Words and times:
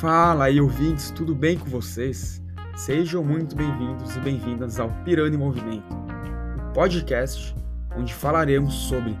Fala 0.00 0.44
aí, 0.44 0.60
ouvintes, 0.60 1.10
tudo 1.10 1.34
bem 1.34 1.56
com 1.56 1.70
vocês? 1.70 2.42
Sejam 2.76 3.24
muito 3.24 3.56
bem-vindos 3.56 4.14
e 4.14 4.20
bem-vindas 4.20 4.78
ao 4.78 4.90
Pirani 5.06 5.36
em 5.36 5.38
Movimento, 5.38 5.86
um 5.94 6.72
podcast 6.74 7.54
onde 7.96 8.12
falaremos 8.12 8.74
sobre 8.74 9.16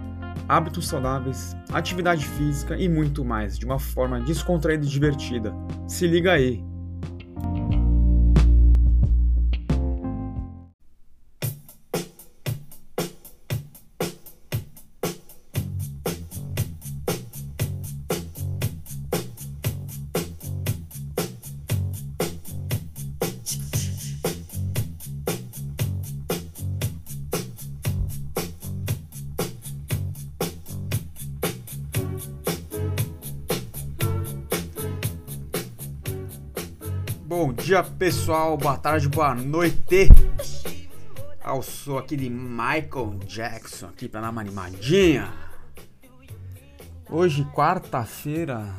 hábitos 0.46 0.86
saudáveis, 0.86 1.56
atividade 1.72 2.26
física 2.26 2.76
e 2.76 2.90
muito 2.90 3.24
mais, 3.24 3.58
de 3.58 3.64
uma 3.64 3.78
forma 3.78 4.20
descontraída 4.20 4.84
e 4.84 4.88
divertida. 4.88 5.50
Se 5.88 6.06
liga 6.06 6.32
aí! 6.32 6.62
Bom 37.38 37.52
dia 37.52 37.82
pessoal, 37.82 38.56
boa 38.56 38.78
tarde, 38.78 39.10
boa 39.10 39.34
noite. 39.34 40.08
Eu 41.44 41.60
sou 41.60 41.98
aquele 41.98 42.30
Michael 42.30 43.18
Jackson 43.26 43.88
aqui 43.88 44.08
pra 44.08 44.22
dar 44.22 44.30
uma 44.30 44.40
animadinha. 44.40 45.34
Hoje, 47.10 47.44
quarta-feira, 47.54 48.74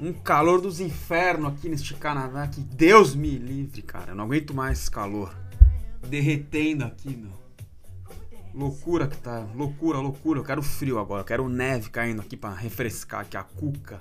um 0.00 0.14
calor 0.14 0.62
dos 0.62 0.80
infernos 0.80 1.52
aqui 1.52 1.68
neste 1.68 1.92
Canadá 1.92 2.48
que 2.48 2.62
Deus 2.62 3.14
me 3.14 3.36
livre, 3.36 3.82
cara. 3.82 4.12
Eu 4.12 4.14
não 4.14 4.24
aguento 4.24 4.54
mais 4.54 4.78
esse 4.78 4.90
calor. 4.90 5.36
Derretendo 6.08 6.86
aqui, 6.86 7.14
meu. 7.14 7.38
Loucura 8.54 9.06
que 9.06 9.18
tá, 9.18 9.46
loucura, 9.54 9.98
loucura. 9.98 10.40
Eu 10.40 10.44
quero 10.44 10.62
frio 10.62 10.98
agora, 10.98 11.20
eu 11.20 11.26
quero 11.26 11.46
neve 11.50 11.90
caindo 11.90 12.22
aqui 12.22 12.34
pra 12.34 12.54
refrescar 12.54 13.20
aqui 13.20 13.36
a 13.36 13.42
cuca. 13.42 14.00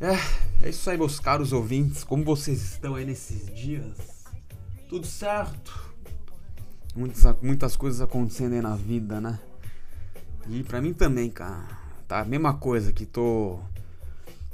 É, 0.00 0.66
é 0.66 0.70
isso 0.70 0.90
aí, 0.90 0.98
meus 0.98 1.18
caros 1.18 1.52
ouvintes. 1.52 2.04
Como 2.04 2.24
vocês 2.24 2.62
estão 2.62 2.94
aí 2.94 3.04
nesses 3.04 3.46
dias? 3.54 4.24
Tudo 4.88 5.06
certo? 5.06 5.94
Muitas, 6.94 7.40
muitas 7.42 7.76
coisas 7.76 8.00
acontecendo 8.00 8.54
aí 8.54 8.60
na 8.60 8.76
vida, 8.76 9.20
né? 9.20 9.38
E 10.48 10.62
pra 10.62 10.80
mim 10.80 10.92
também, 10.92 11.30
cara. 11.30 11.66
Tá 12.06 12.20
a 12.20 12.24
mesma 12.24 12.54
coisa 12.54 12.92
que 12.92 13.04
tô 13.04 13.58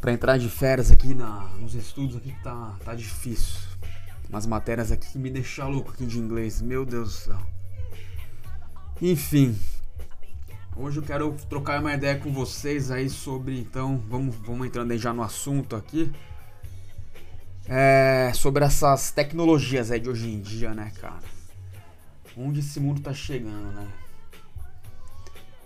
pra 0.00 0.12
entrar 0.12 0.38
de 0.38 0.48
férias 0.48 0.90
aqui 0.90 1.14
na, 1.14 1.48
nos 1.60 1.74
estudos 1.74 2.16
aqui 2.16 2.32
que 2.32 2.42
tá, 2.42 2.76
tá 2.84 2.94
difícil. 2.94 3.60
Umas 4.28 4.46
matérias 4.46 4.90
aqui 4.90 5.12
que 5.12 5.18
me 5.18 5.30
deixam 5.30 5.70
louco 5.70 5.90
aqui 5.90 6.06
de 6.06 6.18
inglês. 6.18 6.62
Meu 6.62 6.86
Deus 6.86 7.08
do 7.08 7.14
céu. 7.14 7.38
Enfim, 9.00 9.58
Hoje 10.74 10.96
eu 10.96 11.02
quero 11.02 11.36
trocar 11.50 11.80
uma 11.80 11.92
ideia 11.92 12.18
com 12.18 12.32
vocês 12.32 12.90
aí 12.90 13.10
sobre, 13.10 13.60
então, 13.60 14.02
vamos, 14.08 14.34
vamos 14.36 14.66
entrando 14.66 14.90
aí 14.90 14.98
já 14.98 15.12
no 15.12 15.22
assunto 15.22 15.76
aqui. 15.76 16.10
É, 17.66 18.32
sobre 18.34 18.64
essas 18.64 19.10
tecnologias 19.10 19.90
aí 19.90 20.00
de 20.00 20.08
hoje 20.08 20.30
em 20.30 20.40
dia, 20.40 20.72
né, 20.72 20.90
cara? 20.98 21.20
Onde 22.34 22.60
esse 22.60 22.80
mundo 22.80 23.02
tá 23.02 23.12
chegando, 23.12 23.70
né? 23.72 23.86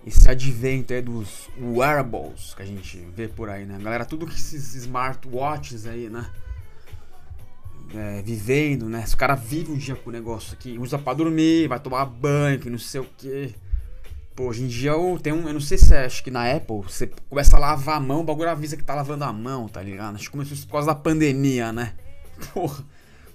Esse 0.05 0.29
advento 0.29 0.93
aí 0.93 1.01
dos 1.01 1.49
wearables 1.57 2.53
que 2.55 2.63
a 2.63 2.67
gente 2.67 2.99
vê 3.15 3.29
por 3.29 3.49
aí, 3.49 3.65
né? 3.65 3.79
Galera, 3.81 4.05
tudo 4.05 4.27
que 4.27 4.35
esses 4.35 4.75
smartwatches 4.75 5.87
aí, 5.87 6.11
né? 6.11 6.29
É, 7.95 8.23
vivendo, 8.23 8.89
né? 8.89 9.05
Esse 9.05 9.17
cara 9.17 9.37
vive 9.37 9.71
o 9.71 9.79
dia 9.79 9.95
com 9.95 10.11
o 10.11 10.13
negócio 10.13 10.53
aqui, 10.53 10.77
usa 10.79 10.99
pra 10.99 11.15
dormir, 11.15 11.69
vai 11.69 11.79
tomar 11.79 12.05
banho, 12.07 12.59
que 12.59 12.69
não 12.69 12.79
sei 12.79 13.01
o 13.01 13.09
que. 13.17 13.55
Pô, 14.37 14.49
hoje 14.49 14.65
em 14.65 14.67
dia 14.67 14.91
eu 14.91 15.19
tenho 15.19 15.37
um. 15.37 15.49
Eu 15.49 15.55
não 15.55 15.61
sei 15.63 15.79
se 15.79 15.95
é, 15.95 16.05
acho 16.05 16.23
que 16.23 16.31
na 16.31 16.55
Apple 16.55 16.83
você 16.83 17.07
começa 17.07 17.57
a 17.57 17.59
lavar 17.59 17.97
a 17.97 18.01
mão, 18.01 18.21
o 18.21 18.25
bagulho 18.25 18.51
avisa 18.51 18.77
que 18.77 18.85
tá 18.85 18.95
lavando 18.95 19.25
a 19.25 19.33
mão, 19.33 19.67
tá 19.67 19.83
ligado? 19.83 20.15
Acho 20.15 20.25
que 20.25 20.31
começou 20.31 20.55
por 20.59 20.73
causa 20.73 20.89
da 20.89 20.95
pandemia, 20.95 21.73
né? 21.73 21.95
Porra, 22.53 22.85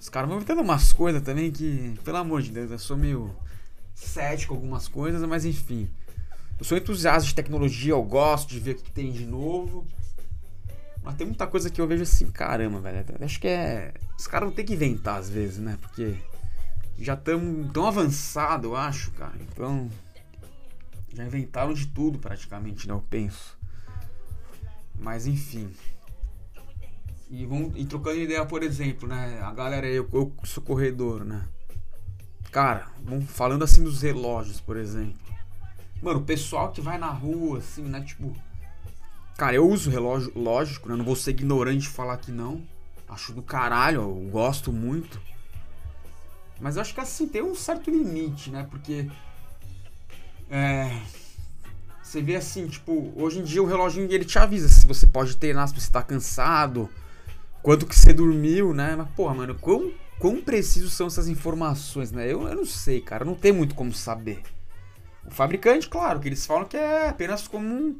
os 0.00 0.08
caras 0.08 0.28
vão 0.28 0.38
inventando 0.38 0.60
umas 0.60 0.92
coisas 0.92 1.20
também 1.20 1.50
que, 1.50 1.98
pelo 2.04 2.18
amor 2.18 2.40
de 2.40 2.52
Deus, 2.52 2.70
eu 2.70 2.78
sou 2.78 2.96
meio 2.96 3.34
cético 3.92 4.54
algumas 4.54 4.86
coisas, 4.86 5.20
mas 5.24 5.44
enfim. 5.44 5.90
Eu 6.56 6.64
sou 6.64 6.78
entusiasta 6.78 7.26
de 7.26 7.34
tecnologia, 7.34 7.90
eu 7.90 8.02
gosto 8.04 8.50
de 8.50 8.60
ver 8.60 8.76
o 8.76 8.76
que 8.76 8.92
tem 8.92 9.10
de 9.10 9.26
novo. 9.26 9.84
Mas 11.02 11.16
tem 11.16 11.26
muita 11.26 11.48
coisa 11.48 11.68
que 11.68 11.80
eu 11.80 11.88
vejo 11.88 12.04
assim, 12.04 12.30
caramba, 12.30 12.78
velho. 12.78 13.04
Acho 13.20 13.40
que 13.40 13.48
é. 13.48 13.92
Os 14.16 14.28
caras 14.28 14.46
vão 14.46 14.54
ter 14.54 14.62
que 14.62 14.74
inventar 14.74 15.18
às 15.18 15.28
vezes, 15.28 15.58
né? 15.58 15.76
Porque 15.80 16.14
já 16.96 17.14
estamos 17.14 17.72
tão 17.72 17.88
avançado, 17.88 18.68
eu 18.68 18.76
acho, 18.76 19.10
cara. 19.10 19.34
Então. 19.40 19.90
Já 21.14 21.24
inventaram 21.24 21.74
de 21.74 21.86
tudo 21.86 22.18
praticamente, 22.18 22.88
né? 22.88 22.94
Eu 22.94 23.04
penso. 23.08 23.58
Mas 24.98 25.26
enfim. 25.26 25.70
E, 27.30 27.46
vão, 27.46 27.72
e 27.74 27.84
trocando 27.84 28.20
ideia, 28.20 28.44
por 28.44 28.62
exemplo, 28.62 29.08
né? 29.08 29.40
A 29.42 29.52
galera, 29.52 29.86
eu, 29.86 30.08
eu 30.12 30.32
sou 30.44 30.62
corredor, 30.62 31.24
né? 31.24 31.46
Cara, 32.50 32.88
vamos 33.02 33.30
falando 33.30 33.64
assim 33.64 33.82
dos 33.82 34.02
relógios, 34.02 34.60
por 34.60 34.76
exemplo. 34.76 35.18
Mano, 36.02 36.20
o 36.20 36.24
pessoal 36.24 36.70
que 36.70 36.80
vai 36.80 36.98
na 36.98 37.10
rua, 37.10 37.58
assim, 37.58 37.82
né? 37.82 38.02
Tipo. 38.02 38.34
Cara, 39.38 39.56
eu 39.56 39.68
uso 39.68 39.90
relógio, 39.90 40.32
lógico, 40.36 40.88
né? 40.88 40.96
Não 40.96 41.04
vou 41.04 41.16
ser 41.16 41.30
ignorante 41.30 41.80
de 41.80 41.88
falar 41.88 42.18
que 42.18 42.30
não. 42.30 42.62
Acho 43.08 43.32
do 43.32 43.42
caralho, 43.42 44.02
eu 44.02 44.28
gosto 44.30 44.72
muito. 44.72 45.20
Mas 46.60 46.76
eu 46.76 46.82
acho 46.82 46.94
que 46.94 47.00
assim, 47.00 47.26
tem 47.26 47.42
um 47.42 47.54
certo 47.54 47.90
limite, 47.90 48.50
né? 48.50 48.66
Porque 48.70 49.10
é, 50.54 51.00
você 52.02 52.20
vê 52.20 52.36
assim, 52.36 52.66
tipo, 52.66 53.10
hoje 53.16 53.38
em 53.38 53.42
dia 53.42 53.62
o 53.62 53.66
relógio 53.66 54.04
ele 54.04 54.24
te 54.26 54.38
avisa 54.38 54.68
se 54.68 54.86
você 54.86 55.06
pode 55.06 55.34
treinar, 55.38 55.66
se 55.66 55.74
você 55.74 55.90
tá 55.90 56.02
cansado, 56.02 56.90
quanto 57.62 57.86
que 57.86 57.98
você 57.98 58.12
dormiu, 58.12 58.74
né? 58.74 58.94
Mas, 58.94 59.08
porra, 59.16 59.34
mano, 59.34 59.54
quão, 59.54 59.90
quão 60.18 60.42
precisos 60.42 60.92
são 60.92 61.06
essas 61.06 61.26
informações, 61.26 62.12
né? 62.12 62.30
Eu, 62.30 62.46
eu 62.46 62.54
não 62.54 62.66
sei, 62.66 63.00
cara, 63.00 63.24
não 63.24 63.34
tem 63.34 63.50
muito 63.50 63.74
como 63.74 63.94
saber. 63.94 64.42
O 65.24 65.30
fabricante, 65.30 65.88
claro, 65.88 66.20
que 66.20 66.28
eles 66.28 66.44
falam 66.44 66.66
que 66.66 66.76
é 66.76 67.08
apenas 67.08 67.48
como 67.48 67.66
um. 67.66 67.98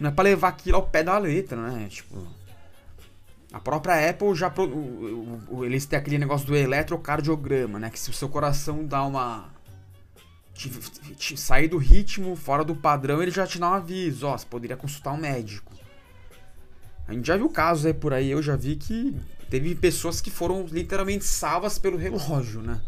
Não 0.00 0.08
é 0.08 0.12
pra 0.12 0.24
levar 0.24 0.48
aquilo 0.48 0.76
ao 0.76 0.86
pé 0.86 1.02
da 1.02 1.18
letra, 1.18 1.60
né? 1.60 1.88
Tipo. 1.90 2.26
A 3.52 3.60
própria 3.60 4.08
Apple 4.08 4.34
já. 4.34 4.50
Eles 5.62 5.84
têm 5.84 5.98
aquele 5.98 6.16
negócio 6.16 6.46
do 6.46 6.56
eletrocardiograma, 6.56 7.78
né? 7.78 7.90
Que 7.90 8.00
se 8.00 8.08
o 8.08 8.14
seu 8.14 8.30
coração 8.30 8.86
dá 8.86 9.04
uma 9.04 9.51
te, 10.54 10.70
te, 11.16 11.36
sair 11.36 11.68
do 11.68 11.78
ritmo, 11.78 12.36
fora 12.36 12.64
do 12.64 12.74
padrão, 12.74 13.22
ele 13.22 13.30
já 13.30 13.46
te 13.46 13.58
dá 13.58 13.70
um 13.70 13.74
aviso, 13.74 14.26
ó, 14.26 14.36
você 14.36 14.46
poderia 14.46 14.76
consultar 14.76 15.12
um 15.12 15.16
médico. 15.16 15.72
A 17.06 17.12
gente 17.12 17.26
já 17.26 17.36
viu 17.36 17.48
casos 17.48 17.86
aí 17.86 17.94
por 17.94 18.12
aí, 18.12 18.30
eu 18.30 18.42
já 18.42 18.56
vi 18.56 18.76
que 18.76 19.16
teve 19.50 19.74
pessoas 19.74 20.20
que 20.20 20.30
foram 20.30 20.64
literalmente 20.66 21.24
salvas 21.24 21.78
pelo 21.78 21.96
relógio, 21.96 22.62
né? 22.62 22.80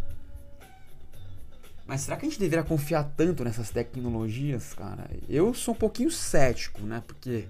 Mas 1.86 2.02
será 2.02 2.16
que 2.16 2.24
a 2.24 2.28
gente 2.28 2.40
deveria 2.40 2.64
confiar 2.64 3.04
tanto 3.16 3.44
nessas 3.44 3.70
tecnologias, 3.70 4.72
cara? 4.72 5.10
Eu 5.28 5.52
sou 5.52 5.74
um 5.74 5.76
pouquinho 5.76 6.10
cético, 6.10 6.80
né? 6.80 7.02
Porque. 7.06 7.46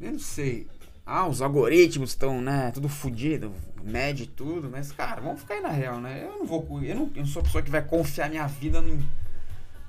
Eu 0.00 0.12
não 0.12 0.18
sei. 0.18 0.66
Ah, 1.04 1.26
os 1.26 1.42
algoritmos 1.42 2.10
estão, 2.10 2.40
né? 2.40 2.70
Tudo 2.70 2.88
fodido 2.88 3.52
mede 3.82 4.26
tudo, 4.26 4.70
mas, 4.70 4.92
cara, 4.92 5.20
vamos 5.20 5.40
ficar 5.40 5.54
aí 5.54 5.60
na 5.60 5.68
real, 5.68 6.00
né? 6.00 6.24
Eu 6.24 6.38
não 6.38 6.46
vou. 6.46 6.82
Eu 6.82 6.94
não, 6.94 7.10
eu 7.14 7.20
não 7.20 7.26
sou 7.26 7.40
a 7.40 7.44
pessoa 7.44 7.62
que 7.62 7.70
vai 7.70 7.82
confiar 7.82 8.30
minha 8.30 8.46
vida 8.46 8.78
em 8.78 9.06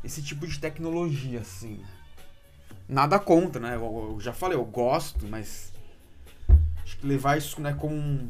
esse 0.04 0.22
tipo 0.22 0.48
de 0.48 0.60
tecnologia, 0.60 1.40
assim. 1.40 1.84
Nada 2.88 3.20
contra, 3.20 3.62
né? 3.62 3.76
Eu, 3.76 4.12
eu 4.14 4.20
já 4.20 4.34
falei, 4.34 4.58
eu 4.58 4.66
gosto, 4.66 5.28
mas. 5.28 5.72
Acho 6.84 6.98
que 6.98 7.08
levar 7.08 7.38
isso 7.38 7.62
né, 7.62 7.74
como 7.74 7.96
um, 7.96 8.30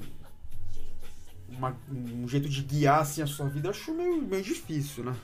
uma, 1.50 1.76
um 1.90 2.28
jeito 2.28 2.48
de 2.48 2.62
guiar 2.62 3.00
assim, 3.00 3.22
a 3.24 3.28
sua 3.28 3.50
vida, 3.50 3.72
acho 3.72 3.92
meio, 3.92 4.22
meio 4.22 4.44
difícil, 4.44 5.04
né? 5.04 5.16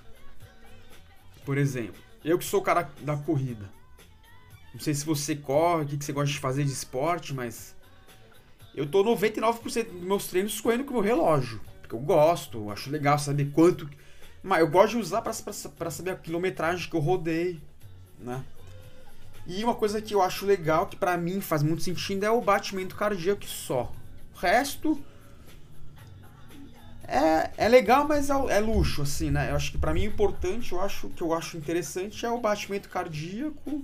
Por 1.46 1.58
exemplo, 1.58 2.02
eu 2.26 2.40
que 2.40 2.46
sou 2.46 2.60
o 2.60 2.64
cara 2.64 2.90
da 3.02 3.16
corrida. 3.16 3.70
Não 4.74 4.80
sei 4.80 4.94
se 4.94 5.06
você 5.06 5.36
corre, 5.36 5.84
o 5.84 5.88
que 5.88 6.04
você 6.04 6.14
gosta 6.14 6.32
de 6.32 6.40
fazer 6.40 6.64
de 6.64 6.72
esporte, 6.72 7.34
mas 7.34 7.76
eu 8.76 8.86
tô 8.86 9.04
99% 9.04 9.92
dos 9.92 10.02
meus 10.04 10.28
treinos 10.28 10.62
correndo 10.62 10.84
com 10.84 10.92
o 10.92 10.94
meu 10.94 11.04
relógio. 11.04 11.60
Porque 11.82 11.96
eu 11.96 12.00
gosto, 12.00 12.70
acho 12.70 12.90
legal 12.90 13.18
saber 13.18 13.52
quanto. 13.52 13.90
Mas 14.44 14.60
eu 14.60 14.68
gosto 14.70 14.92
de 14.92 14.98
usar 14.98 15.22
para 15.22 15.92
saber 15.92 16.12
a 16.12 16.16
quilometragem 16.16 16.90
que 16.90 16.96
eu 16.96 17.00
rodei, 17.00 17.60
né? 18.20 18.44
E 19.48 19.64
uma 19.64 19.74
coisa 19.74 20.00
que 20.02 20.14
eu 20.14 20.22
acho 20.22 20.46
legal, 20.46 20.86
que 20.86 20.96
para 20.96 21.18
mim 21.18 21.42
faz 21.42 21.64
muito 21.64 21.82
sentido, 21.82 22.24
é 22.24 22.30
o 22.30 22.40
batimento 22.40 22.96
cardíaco 22.96 23.46
só. 23.46 23.92
O 24.36 24.38
resto 24.38 25.04
é, 27.08 27.50
é 27.58 27.68
legal, 27.68 28.08
mas 28.08 28.30
é, 28.30 28.34
é 28.34 28.60
luxo, 28.60 29.02
assim, 29.02 29.32
né? 29.32 29.50
Eu 29.50 29.56
acho 29.56 29.72
que 29.72 29.78
para 29.80 29.94
mim 29.94 30.02
o 30.02 30.10
importante, 30.10 30.72
eu 30.72 30.80
acho 30.80 31.10
que 31.10 31.24
eu 31.24 31.34
acho 31.34 31.58
interessante 31.58 32.24
é 32.24 32.30
o 32.30 32.40
batimento 32.40 32.88
cardíaco 32.88 33.84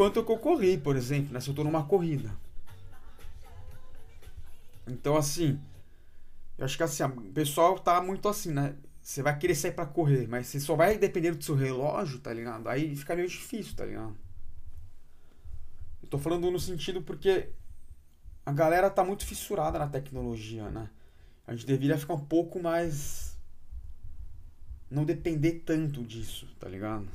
quanto 0.00 0.24
que 0.24 0.32
eu 0.32 0.38
corri, 0.38 0.78
por 0.78 0.96
exemplo, 0.96 1.34
né? 1.34 1.40
Se 1.40 1.50
eu 1.50 1.54
tô 1.54 1.62
numa 1.62 1.84
corrida. 1.84 2.34
Então, 4.86 5.14
assim, 5.14 5.60
eu 6.56 6.64
acho 6.64 6.74
que 6.74 6.82
assim, 6.82 7.02
o 7.02 7.32
pessoal 7.34 7.78
tá 7.78 8.00
muito 8.00 8.26
assim, 8.26 8.50
né? 8.50 8.76
Você 9.02 9.22
vai 9.22 9.38
querer 9.38 9.54
sair 9.54 9.72
para 9.72 9.84
correr, 9.84 10.26
mas 10.26 10.46
você 10.46 10.58
só 10.58 10.74
vai 10.74 10.96
depender 10.96 11.32
do 11.32 11.44
seu 11.44 11.54
relógio, 11.54 12.18
tá 12.18 12.32
ligado? 12.32 12.66
Aí 12.66 12.96
fica 12.96 13.14
meio 13.14 13.28
difícil, 13.28 13.76
tá 13.76 13.84
ligado? 13.84 14.16
Eu 16.02 16.08
tô 16.08 16.16
falando 16.16 16.50
no 16.50 16.58
sentido 16.58 17.02
porque 17.02 17.50
a 18.46 18.52
galera 18.52 18.88
tá 18.88 19.04
muito 19.04 19.26
fissurada 19.26 19.78
na 19.78 19.86
tecnologia, 19.86 20.70
né? 20.70 20.88
A 21.46 21.54
gente 21.54 21.66
deveria 21.66 21.98
ficar 21.98 22.14
um 22.14 22.24
pouco 22.24 22.58
mais. 22.58 23.38
Não 24.90 25.04
depender 25.04 25.62
tanto 25.66 26.02
disso, 26.02 26.48
tá 26.58 26.70
ligado? 26.70 27.06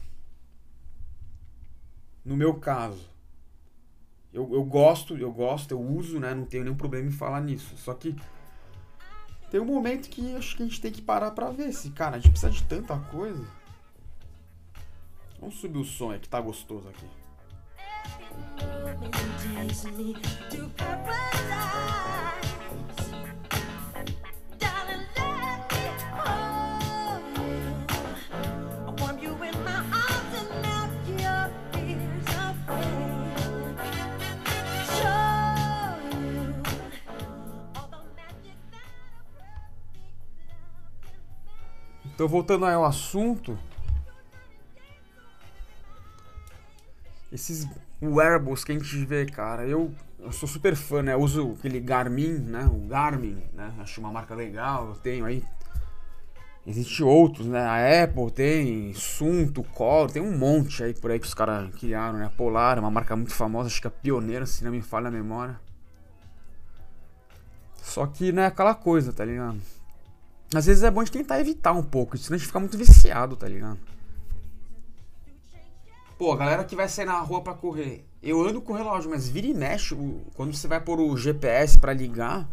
No 2.25 2.35
meu 2.35 2.55
caso, 2.55 3.07
eu, 4.33 4.51
eu 4.51 4.63
gosto, 4.63 5.15
eu 5.15 5.31
gosto, 5.31 5.71
eu 5.71 5.79
uso, 5.79 6.19
né? 6.19 6.33
Não 6.33 6.45
tenho 6.45 6.63
nenhum 6.63 6.75
problema 6.75 7.07
em 7.07 7.11
falar 7.11 7.39
nisso. 7.39 7.77
Só 7.77 7.93
que 7.93 8.15
tem 9.51 9.61
um 9.61 9.65
momento 9.65 10.09
que 10.09 10.35
acho 10.35 10.57
que 10.57 10.63
a 10.63 10.65
gente 10.65 10.81
tem 10.81 10.91
que 10.91 11.01
parar 11.01 11.31
pra 11.31 11.51
ver 11.51 11.71
se, 11.71 11.91
cara, 11.91 12.15
a 12.15 12.19
gente 12.19 12.31
precisa 12.31 12.51
de 12.51 12.63
tanta 12.63 12.97
coisa. 12.97 13.45
Vamos 15.39 15.55
subir 15.55 15.77
o 15.77 15.85
som 15.85 16.11
aí 16.11 16.19
que 16.19 16.27
tá 16.27 16.41
gostoso 16.41 16.89
aqui. 16.89 17.05
Então, 42.15 42.29
voltando 42.29 42.65
ao 42.65 42.85
assunto. 42.85 43.59
Esses 47.29 47.67
wearables 48.01 48.63
que 48.63 48.71
a 48.71 48.75
gente 48.75 49.05
vê, 49.05 49.25
cara, 49.25 49.67
eu, 49.67 49.93
eu 50.17 50.31
sou 50.31 50.47
super 50.47 50.77
fã, 50.77 51.03
né? 51.03 51.11
Eu 51.11 51.19
uso 51.19 51.55
aquele 51.59 51.81
Garmin, 51.81 52.37
né? 52.37 52.69
O 52.71 52.87
Garmin, 52.87 53.43
né? 53.51 53.73
Acho 53.79 53.99
uma 53.99 54.13
marca 54.13 54.33
legal, 54.33 54.87
eu 54.87 54.95
tenho 54.95 55.25
aí. 55.25 55.43
Existem 56.65 57.05
outros, 57.05 57.47
né? 57.47 57.59
A 57.59 58.03
Apple 58.05 58.31
tem, 58.31 58.93
Sunto, 58.93 59.61
Core, 59.61 60.13
tem 60.13 60.21
um 60.21 60.37
monte 60.37 60.85
aí 60.85 60.93
por 60.93 61.11
aí 61.11 61.19
que 61.19 61.27
os 61.27 61.33
caras 61.33 61.69
criaram, 61.75 62.17
né? 62.17 62.31
Polar, 62.37 62.79
uma 62.79 62.89
marca 62.89 63.13
muito 63.17 63.33
famosa, 63.33 63.67
acho 63.67 63.81
que 63.81 63.87
é 63.87 63.89
pioneira, 63.89 64.45
se 64.45 64.63
não 64.63 64.71
me 64.71 64.81
falha 64.81 65.09
a 65.09 65.11
memória. 65.11 65.59
Só 67.83 68.07
que 68.07 68.31
não 68.31 68.43
é 68.43 68.45
aquela 68.45 68.73
coisa, 68.73 69.11
tá 69.11 69.25
ligado? 69.25 69.59
Às 70.57 70.65
vezes 70.65 70.83
é 70.83 70.91
bom 70.91 71.03
de 71.03 71.11
tentar 71.11 71.39
evitar 71.39 71.73
um 71.73 71.83
pouco, 71.83 72.17
senão 72.17 72.35
a 72.35 72.37
gente 72.37 72.47
fica 72.47 72.59
muito 72.59 72.77
viciado, 72.77 73.35
tá 73.35 73.47
ligado? 73.47 73.79
Pô, 76.17 76.31
a 76.31 76.37
galera 76.37 76.63
que 76.63 76.75
vai 76.75 76.87
sair 76.87 77.05
na 77.05 77.19
rua 77.19 77.41
para 77.41 77.53
correr. 77.53 78.05
Eu 78.23 78.41
ando 78.41 78.61
com 78.61 78.73
o 78.73 78.75
relógio, 78.75 79.09
mas 79.09 79.27
vira 79.27 79.47
e 79.47 79.53
mexe 79.53 79.95
quando 80.33 80.55
você 80.55 80.67
vai 80.67 80.79
pôr 80.79 80.99
o 80.99 81.17
GPS 81.17 81.77
para 81.77 81.93
ligar. 81.93 82.47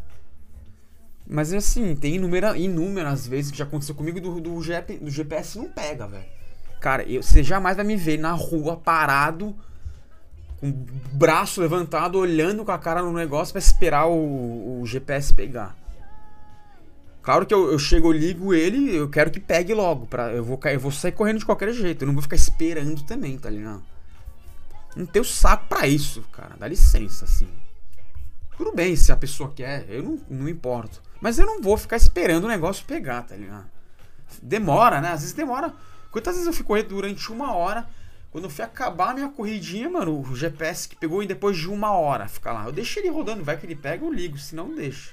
Mas 1.26 1.52
assim, 1.52 1.94
tem 1.94 2.16
inúmera, 2.16 2.56
inúmeras 2.58 3.26
vezes 3.26 3.52
que 3.52 3.58
já 3.58 3.64
aconteceu 3.64 3.94
comigo 3.94 4.20
do, 4.20 4.40
do, 4.40 4.60
do 4.60 5.10
GPS 5.10 5.56
não 5.56 5.69
pega, 5.69 6.06
velho. 6.08 6.26
Cara, 6.81 7.04
eu, 7.04 7.22
você 7.22 7.44
jamais 7.44 7.76
vai 7.76 7.87
me 7.87 7.96
ver 7.96 8.19
na 8.19 8.32
rua 8.32 8.76
parado, 8.76 9.54
com 10.58 10.69
o 10.69 10.72
braço 11.12 11.60
levantado, 11.60 12.19
olhando 12.19 12.64
com 12.64 12.72
a 12.72 12.78
cara 12.78 13.02
no 13.02 13.12
negócio 13.12 13.52
para 13.52 13.60
esperar 13.60 14.08
o, 14.08 14.81
o 14.82 14.87
GPS 14.87 15.32
pegar. 15.32 15.76
Claro 17.22 17.46
que 17.46 17.54
eu, 17.54 17.70
eu 17.70 17.78
chego, 17.78 18.08
eu 18.08 18.12
ligo 18.12 18.52
ele, 18.52 18.96
eu 18.96 19.08
quero 19.08 19.30
que 19.30 19.38
pegue 19.38 19.72
logo. 19.72 20.06
Pra, 20.06 20.32
eu, 20.32 20.44
vou, 20.44 20.58
eu 20.64 20.80
vou 20.80 20.90
sair 20.90 21.12
correndo 21.12 21.38
de 21.38 21.46
qualquer 21.46 21.72
jeito. 21.72 22.02
Eu 22.02 22.06
não 22.06 22.14
vou 22.14 22.22
ficar 22.22 22.36
esperando 22.36 23.02
também, 23.04 23.38
tá 23.38 23.48
ligado? 23.48 23.82
Não 24.96 25.06
tenho 25.06 25.24
saco 25.24 25.66
pra 25.69 25.86
isso, 25.86 26.22
cara. 26.32 26.56
Dá 26.58 26.66
licença, 26.66 27.24
assim. 27.24 27.48
Tudo 28.56 28.74
bem 28.74 28.96
se 28.96 29.10
a 29.12 29.16
pessoa 29.16 29.52
quer, 29.54 29.86
eu 29.88 30.02
não, 30.02 30.20
não 30.28 30.48
importo. 30.48 31.00
Mas 31.20 31.38
eu 31.38 31.46
não 31.46 31.62
vou 31.62 31.76
ficar 31.76 31.96
esperando 31.96 32.44
o 32.44 32.48
negócio 32.48 32.84
pegar, 32.84 33.22
tá 33.22 33.36
ligado? 33.36 33.66
Demora, 34.42 35.00
né? 35.00 35.12
Às 35.12 35.20
vezes 35.20 35.34
demora. 35.34 35.72
Quantas 36.10 36.34
vezes 36.34 36.46
eu 36.46 36.52
fui 36.52 36.64
correr 36.64 36.82
durante 36.82 37.30
uma 37.30 37.54
hora? 37.54 37.88
Quando 38.30 38.44
eu 38.44 38.50
fui 38.50 38.64
acabar 38.64 39.10
a 39.10 39.14
minha 39.14 39.28
corridinha, 39.28 39.88
mano, 39.88 40.20
o 40.20 40.34
GPS 40.34 40.88
que 40.88 40.96
pegou 40.96 41.22
e 41.22 41.26
depois 41.26 41.56
de 41.56 41.68
uma 41.68 41.92
hora 41.92 42.26
ficar 42.26 42.52
lá. 42.52 42.64
Eu 42.64 42.72
deixo 42.72 42.98
ele 42.98 43.10
rodando, 43.10 43.44
vai 43.44 43.56
que 43.56 43.64
ele 43.64 43.76
pega, 43.76 44.04
eu 44.04 44.12
ligo, 44.12 44.36
se 44.38 44.54
não 44.54 44.75
deixa. 44.75 45.10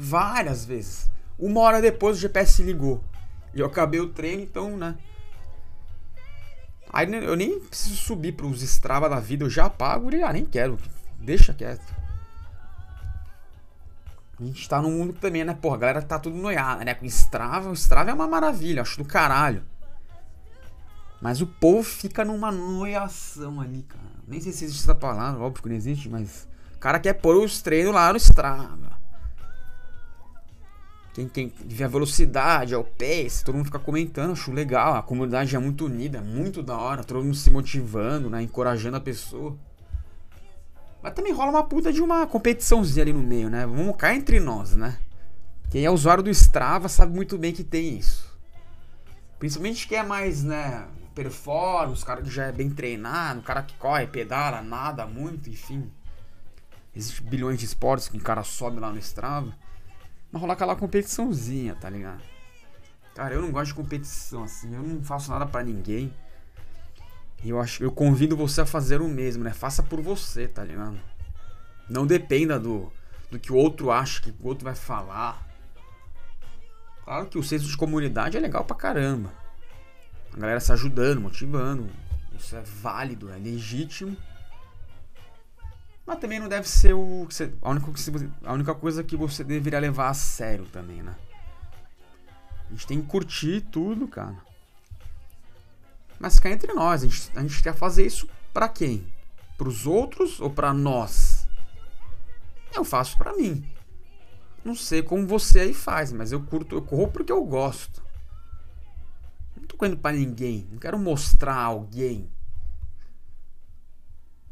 Várias 0.00 0.64
vezes. 0.64 1.10
Uma 1.36 1.60
hora 1.62 1.82
depois 1.82 2.16
o 2.16 2.20
GPS 2.20 2.62
ligou. 2.62 3.02
E 3.52 3.58
eu 3.58 3.66
acabei 3.66 3.98
o 3.98 4.10
treino, 4.10 4.44
então, 4.44 4.76
né? 4.76 4.96
Aí 6.92 7.12
eu 7.12 7.34
nem 7.34 7.58
preciso 7.58 7.96
subir 7.96 8.32
pros 8.32 8.62
Strava 8.62 9.08
da 9.08 9.18
vida, 9.18 9.44
eu 9.44 9.50
já 9.50 9.64
apago 9.64 10.14
e 10.14 10.22
ah, 10.22 10.32
nem 10.32 10.44
quero. 10.44 10.78
Deixa 11.18 11.52
quieto. 11.52 11.98
A 14.40 14.44
gente 14.44 14.68
tá 14.68 14.80
num 14.80 14.92
mundo 14.92 15.12
também, 15.14 15.44
né? 15.44 15.52
Porra, 15.52 15.74
a 15.74 15.78
galera 15.80 16.02
tá 16.02 16.16
tudo 16.16 16.36
noiada, 16.36 16.84
né? 16.84 16.94
Com 16.94 17.04
Strava, 17.06 17.68
o 17.68 17.74
Strava 17.74 18.10
é 18.10 18.14
uma 18.14 18.28
maravilha, 18.28 18.82
acho 18.82 18.98
do 18.98 19.04
caralho. 19.04 19.64
Mas 21.20 21.40
o 21.40 21.46
povo 21.46 21.82
fica 21.82 22.24
numa 22.24 22.52
noiação 22.52 23.60
ali, 23.60 23.82
cara. 23.82 24.04
Nem 24.28 24.40
sei 24.40 24.52
se 24.52 24.64
existe 24.64 24.84
essa 24.84 24.94
palavra, 24.94 25.42
óbvio 25.42 25.64
que 25.64 25.68
não 25.68 25.74
existe, 25.74 26.08
mas. 26.08 26.46
O 26.76 26.78
cara 26.78 27.00
quer 27.00 27.14
pôr 27.14 27.36
os 27.36 27.60
treinos 27.60 27.92
lá 27.92 28.12
no 28.12 28.16
Strava. 28.16 28.97
Quem, 31.18 31.26
quem 31.26 31.52
vê 31.64 31.82
a 31.82 31.88
velocidade, 31.88 32.76
o 32.76 32.84
pace, 32.84 33.42
todo 33.44 33.56
mundo 33.56 33.66
fica 33.66 33.78
comentando, 33.80 34.30
acho 34.30 34.52
legal. 34.52 34.94
A 34.94 35.02
comunidade 35.02 35.56
é 35.56 35.58
muito 35.58 35.86
unida, 35.86 36.20
muito 36.20 36.62
da 36.62 36.78
hora, 36.78 37.02
todo 37.02 37.24
mundo 37.24 37.34
se 37.34 37.50
motivando, 37.50 38.30
né? 38.30 38.40
Encorajando 38.40 38.98
a 38.98 39.00
pessoa. 39.00 39.58
Mas 41.02 41.12
também 41.14 41.32
rola 41.32 41.50
uma 41.50 41.64
puta 41.64 41.92
de 41.92 42.00
uma 42.00 42.24
competiçãozinha 42.24 43.02
ali 43.02 43.12
no 43.12 43.18
meio, 43.18 43.50
né? 43.50 43.66
Vamos 43.66 43.96
cá 43.96 44.14
entre 44.14 44.38
nós, 44.38 44.76
né? 44.76 44.96
Quem 45.70 45.84
é 45.84 45.90
usuário 45.90 46.22
do 46.22 46.30
Strava 46.30 46.88
sabe 46.88 47.12
muito 47.12 47.36
bem 47.36 47.52
que 47.52 47.64
tem 47.64 47.98
isso. 47.98 48.32
Principalmente 49.40 49.88
quem 49.88 49.98
é 49.98 50.04
mais, 50.04 50.44
né? 50.44 50.86
Performance, 51.16 52.04
cara 52.04 52.22
que 52.22 52.30
já 52.30 52.44
é 52.44 52.52
bem 52.52 52.70
treinado, 52.70 53.42
cara 53.42 53.64
que 53.64 53.74
corre, 53.74 54.06
pedala, 54.06 54.62
nada 54.62 55.04
muito, 55.04 55.50
enfim. 55.50 55.90
Existem 56.94 57.26
bilhões 57.26 57.58
de 57.58 57.64
esportes 57.64 58.06
que 58.06 58.16
o 58.16 58.22
cara 58.22 58.44
sobe 58.44 58.78
lá 58.78 58.92
no 58.92 58.98
Strava. 58.98 59.52
Mas 60.30 60.40
rolar 60.40 60.54
aquela 60.54 60.76
competiçãozinha, 60.76 61.74
tá 61.74 61.88
ligado? 61.88 62.22
Cara, 63.14 63.34
eu 63.34 63.42
não 63.42 63.50
gosto 63.50 63.68
de 63.68 63.74
competição 63.74 64.44
assim, 64.44 64.74
eu 64.74 64.82
não 64.82 65.02
faço 65.02 65.30
nada 65.30 65.46
para 65.46 65.64
ninguém. 65.64 66.12
E 67.42 67.50
eu 67.50 67.60
acho, 67.60 67.82
eu 67.82 67.90
convido 67.90 68.36
você 68.36 68.60
a 68.60 68.66
fazer 68.66 69.00
o 69.00 69.08
mesmo, 69.08 69.44
né? 69.44 69.52
Faça 69.52 69.82
por 69.82 70.00
você, 70.00 70.46
tá 70.46 70.64
ligado? 70.64 70.98
Não 71.88 72.06
dependa 72.06 72.58
do, 72.58 72.92
do 73.30 73.38
que 73.38 73.52
o 73.52 73.56
outro 73.56 73.90
acha, 73.90 74.20
que 74.20 74.30
o 74.30 74.46
outro 74.46 74.64
vai 74.64 74.74
falar. 74.74 75.46
Claro 77.04 77.26
que 77.26 77.38
o 77.38 77.42
senso 77.42 77.66
de 77.66 77.76
comunidade 77.76 78.36
é 78.36 78.40
legal 78.40 78.64
pra 78.64 78.76
caramba. 78.76 79.32
A 80.32 80.36
galera 80.36 80.60
se 80.60 80.72
ajudando, 80.72 81.20
motivando. 81.20 81.88
Isso 82.38 82.54
é 82.54 82.62
válido, 82.62 83.30
é 83.30 83.36
legítimo. 83.36 84.16
Mas 86.08 86.20
também 86.20 86.40
não 86.40 86.48
deve 86.48 86.66
ser 86.66 86.94
o 86.94 87.26
você, 87.26 87.52
a, 87.60 87.68
única, 87.68 87.92
a 88.44 88.52
única 88.54 88.74
coisa 88.74 89.04
que 89.04 89.14
você 89.14 89.44
deveria 89.44 89.78
levar 89.78 90.08
a 90.08 90.14
sério 90.14 90.64
também, 90.64 91.02
né? 91.02 91.14
A 92.66 92.70
gente 92.72 92.86
tem 92.86 93.02
que 93.02 93.06
curtir 93.06 93.60
tudo, 93.70 94.08
cara. 94.08 94.38
Mas 96.18 96.40
cá 96.40 96.48
entre 96.48 96.72
nós, 96.72 97.02
a 97.02 97.06
gente, 97.06 97.30
a 97.36 97.42
gente 97.42 97.62
quer 97.62 97.74
fazer 97.74 98.06
isso 98.06 98.26
para 98.54 98.70
quem? 98.70 99.06
Para 99.58 99.68
os 99.68 99.86
outros 99.86 100.40
ou 100.40 100.48
para 100.48 100.72
nós? 100.72 101.46
Eu 102.74 102.84
faço 102.84 103.18
para 103.18 103.34
mim. 103.34 103.62
Não 104.64 104.74
sei 104.74 105.02
como 105.02 105.26
você 105.26 105.60
aí 105.60 105.74
faz, 105.74 106.10
mas 106.10 106.32
eu 106.32 106.42
curto, 106.42 106.74
eu 106.74 106.80
corro 106.80 107.08
porque 107.08 107.30
eu 107.30 107.44
gosto. 107.44 108.02
Não 109.54 109.66
tô 109.66 109.76
correndo 109.76 109.98
para 109.98 110.16
ninguém, 110.16 110.66
não 110.70 110.78
quero 110.78 110.98
mostrar 110.98 111.56
a 111.56 111.64
alguém. 111.64 112.30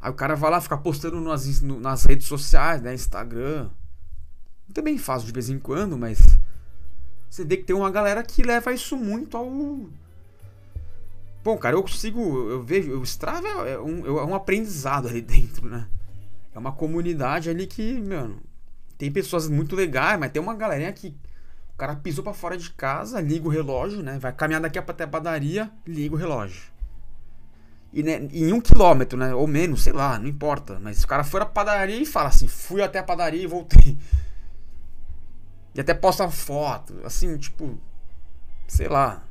Aí 0.01 0.11
o 0.11 0.15
cara 0.15 0.37
vai 0.37 0.51
lá 0.51 0.61
ficar 0.61 0.79
postando 0.79 1.21
nas, 1.21 1.61
nas 1.63 2.05
redes 2.05 2.27
sociais, 2.27 2.83
né? 2.83 2.95
Instagram. 2.95 3.71
Eu 4.69 4.75
também 4.75 4.99
faço 4.99 5.27
de 5.27 5.33
vez 5.33 5.49
em 5.49 5.59
quando, 5.59 5.97
mas. 5.97 6.19
Você 7.29 7.45
vê 7.45 7.57
que 7.57 7.65
tem 7.65 7.75
uma 7.75 7.91
galera 7.91 8.23
que 8.23 8.43
leva 8.43 8.73
isso 8.73 8.97
muito 8.97 9.37
ao. 9.37 9.51
Bom, 11.43 11.57
cara, 11.59 11.77
eu 11.77 11.83
consigo. 11.83 12.21
Eu 12.51 12.63
vejo. 12.63 12.99
O 12.99 13.03
Strava 13.05 13.47
é 13.69 13.79
um, 13.79 14.07
é 14.07 14.25
um 14.25 14.35
aprendizado 14.35 15.09
ali 15.09 15.21
dentro, 15.23 15.69
né? 15.69 15.89
É 16.55 16.59
uma 16.59 16.73
comunidade 16.73 17.51
ali 17.51 17.67
que, 17.67 18.01
mano. 18.01 18.41
Tem 18.99 19.13
pessoas 19.13 19.47
muito 19.49 19.77
legais, 19.77 20.19
mas 20.19 20.31
tem 20.31 20.41
uma 20.41 20.55
galerinha 20.55 20.93
que. 20.93 21.15
O 21.75 21.77
cara 21.77 21.95
pisou 21.95 22.25
para 22.25 22.33
fora 22.33 22.57
de 22.57 22.71
casa, 22.71 23.21
liga 23.21 23.47
o 23.47 23.51
relógio, 23.51 24.03
né? 24.03 24.19
Vai 24.19 24.33
caminhar 24.33 24.63
daqui 24.63 24.79
até 24.79 25.05
a 25.05 25.09
padaria, 25.09 25.71
liga 25.87 26.15
o 26.15 26.19
relógio. 26.19 26.76
E, 27.97 28.03
né, 28.03 28.29
em 28.31 28.53
um 28.53 28.61
quilômetro, 28.61 29.19
né? 29.19 29.35
Ou 29.35 29.47
menos, 29.47 29.83
sei 29.83 29.93
lá, 29.95 30.19
não 30.19 30.29
importa. 30.29 30.79
Mas 30.79 31.03
o 31.03 31.07
cara 31.07 31.25
foi 31.25 31.41
à 31.41 31.47
padaria 31.47 31.97
e 31.97 32.05
fala 32.05 32.29
assim: 32.29 32.47
fui 32.47 32.83
até 32.83 32.99
a 32.99 33.03
padaria 33.03 33.43
e 33.43 33.47
voltei. 33.47 33.97
E 35.75 35.81
até 35.81 35.95
posta 35.95 36.29
foto, 36.29 37.01
assim, 37.05 37.39
tipo, 37.39 37.79
sei 38.69 38.87
lá. 38.87 39.25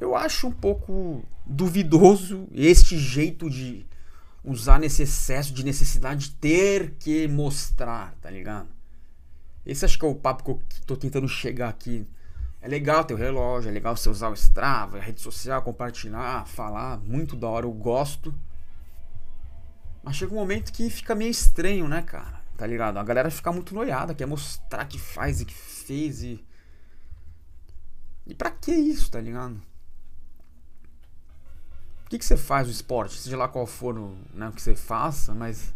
Eu 0.00 0.16
acho 0.16 0.48
um 0.48 0.52
pouco 0.52 1.22
duvidoso 1.46 2.48
este 2.52 2.98
jeito 2.98 3.48
de 3.48 3.86
usar 4.42 4.80
nesse 4.80 5.04
excesso 5.04 5.54
de 5.54 5.64
necessidade 5.64 6.28
de 6.28 6.34
ter 6.34 6.96
que 6.98 7.28
mostrar, 7.28 8.16
tá 8.20 8.28
ligado? 8.30 8.68
Esse 9.64 9.84
acho 9.84 9.96
que 9.96 10.04
é 10.04 10.08
o 10.08 10.14
papo 10.16 10.42
que 10.42 10.50
eu 10.50 10.60
tô 10.86 10.96
tentando 10.96 11.28
chegar 11.28 11.68
aqui. 11.68 12.04
É 12.64 12.68
legal 12.68 13.04
ter 13.04 13.12
o 13.12 13.16
relógio, 13.18 13.68
é 13.68 13.72
legal 13.72 13.94
você 13.94 14.08
usar 14.08 14.30
o 14.30 14.32
Strava, 14.32 14.96
a 14.96 15.00
rede 15.02 15.20
social, 15.20 15.60
compartilhar, 15.60 16.46
falar, 16.46 16.96
muito 16.96 17.36
da 17.36 17.46
hora, 17.46 17.66
eu 17.66 17.70
gosto. 17.70 18.34
Mas 20.02 20.16
chega 20.16 20.32
um 20.32 20.36
momento 20.36 20.72
que 20.72 20.88
fica 20.88 21.14
meio 21.14 21.30
estranho, 21.30 21.86
né, 21.86 22.00
cara? 22.00 22.40
Tá 22.56 22.66
ligado? 22.66 22.96
A 22.96 23.02
galera 23.02 23.30
fica 23.30 23.52
muito 23.52 23.74
noiada, 23.74 24.14
quer 24.14 24.24
mostrar 24.24 24.86
que 24.86 24.98
faz 24.98 25.42
e 25.42 25.44
que 25.44 25.52
fez 25.52 26.22
e. 26.22 26.42
E 28.26 28.34
pra 28.34 28.50
que 28.50 28.72
isso, 28.72 29.10
tá 29.10 29.20
ligado? 29.20 29.60
O 32.06 32.08
que, 32.08 32.18
que 32.18 32.24
você 32.24 32.38
faz 32.38 32.66
no 32.66 32.72
esporte? 32.72 33.18
Seja 33.18 33.36
lá 33.36 33.46
qual 33.46 33.66
for 33.66 33.98
o 33.98 34.16
né, 34.32 34.50
que 34.56 34.62
você 34.62 34.74
faça, 34.74 35.34
mas. 35.34 35.74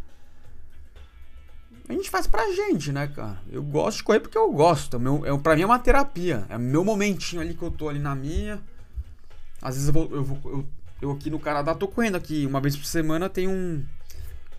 A 1.88 1.92
gente 1.92 2.10
faz 2.10 2.26
pra 2.26 2.52
gente, 2.52 2.92
né, 2.92 3.06
cara? 3.06 3.40
Eu 3.50 3.62
gosto 3.62 3.98
de 3.98 4.04
correr 4.04 4.20
porque 4.20 4.36
eu 4.36 4.52
gosto. 4.52 4.96
É 4.96 4.98
meu, 4.98 5.24
é, 5.24 5.38
pra 5.38 5.56
mim 5.56 5.62
é 5.62 5.66
uma 5.66 5.78
terapia. 5.78 6.44
É 6.48 6.58
meu 6.58 6.84
momentinho 6.84 7.40
ali 7.40 7.54
que 7.54 7.62
eu 7.62 7.70
tô 7.70 7.88
ali 7.88 7.98
na 7.98 8.14
minha. 8.14 8.60
Às 9.62 9.74
vezes 9.74 9.88
eu 9.88 9.94
vou. 9.94 10.08
Eu, 10.10 10.24
vou, 10.24 10.52
eu, 10.52 10.68
eu 11.00 11.10
aqui 11.12 11.30
no 11.30 11.38
Canadá 11.38 11.74
tô 11.74 11.88
correndo 11.88 12.16
aqui. 12.16 12.44
Uma 12.44 12.60
vez 12.60 12.76
por 12.76 12.84
semana 12.84 13.28
tem 13.28 13.48
um 13.48 13.82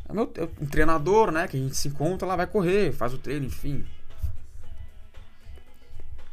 é 0.09 0.13
meu, 0.13 0.31
é 0.35 0.43
um 0.59 0.65
treinador, 0.65 1.31
né? 1.31 1.47
Que 1.47 1.55
a 1.55 1.59
gente 1.59 1.77
se 1.77 1.87
encontra 1.87 2.27
lá, 2.27 2.35
vai 2.35 2.47
correr, 2.47 2.91
faz 2.91 3.13
o 3.13 3.17
treino, 3.19 3.45
enfim. 3.45 3.85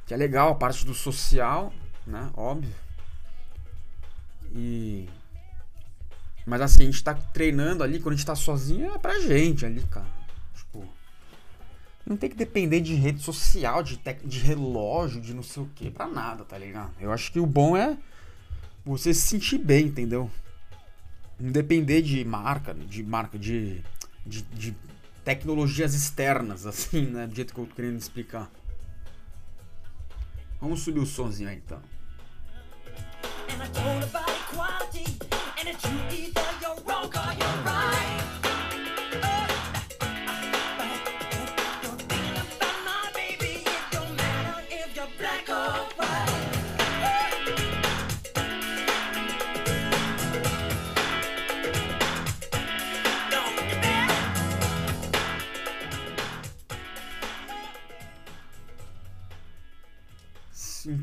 Que 0.06 0.14
é 0.14 0.16
legal 0.16 0.50
a 0.50 0.54
parte 0.54 0.86
do 0.86 0.94
social, 0.94 1.72
né? 2.06 2.30
Óbvio. 2.34 2.74
E. 4.54 5.06
Mas 6.46 6.60
assim, 6.62 6.84
a 6.84 6.86
gente 6.86 7.04
tá 7.04 7.12
treinando 7.12 7.82
ali, 7.82 7.98
quando 7.98 8.14
a 8.14 8.16
gente 8.16 8.26
tá 8.26 8.34
sozinho, 8.34 8.94
é 8.94 8.98
pra 8.98 9.18
gente 9.18 9.66
ali, 9.66 9.82
cara. 9.82 10.15
Não 12.06 12.16
tem 12.16 12.30
que 12.30 12.36
depender 12.36 12.80
de 12.80 12.94
rede 12.94 13.20
social, 13.20 13.82
de, 13.82 14.00
de 14.24 14.38
relógio, 14.38 15.20
de 15.20 15.34
não 15.34 15.42
sei 15.42 15.64
o 15.64 15.70
que, 15.74 15.90
pra 15.90 16.06
nada, 16.06 16.44
tá 16.44 16.56
ligado? 16.56 16.92
Eu 17.00 17.12
acho 17.12 17.32
que 17.32 17.40
o 17.40 17.46
bom 17.46 17.76
é 17.76 17.98
você 18.84 19.12
se 19.12 19.26
sentir 19.26 19.58
bem, 19.58 19.86
entendeu? 19.86 20.30
não 21.38 21.52
depender 21.52 22.02
de 22.02 22.24
marca, 22.24 22.74
de 22.74 23.02
marca, 23.02 23.38
de, 23.38 23.82
de, 24.24 24.42
de, 24.42 24.76
tecnologias 25.24 25.94
externas, 25.94 26.64
assim, 26.66 27.06
né? 27.06 27.26
Do 27.26 27.34
jeito 27.34 27.54
que 27.54 27.60
eu 27.60 27.66
tô 27.66 27.74
querendo 27.74 27.98
explicar. 27.98 28.50
Vamos 30.60 30.80
subir 30.80 31.00
o 31.00 31.06
sonzinho 31.06 31.48
aí 31.48 31.56
então. 31.56 31.80
And 37.58 38.15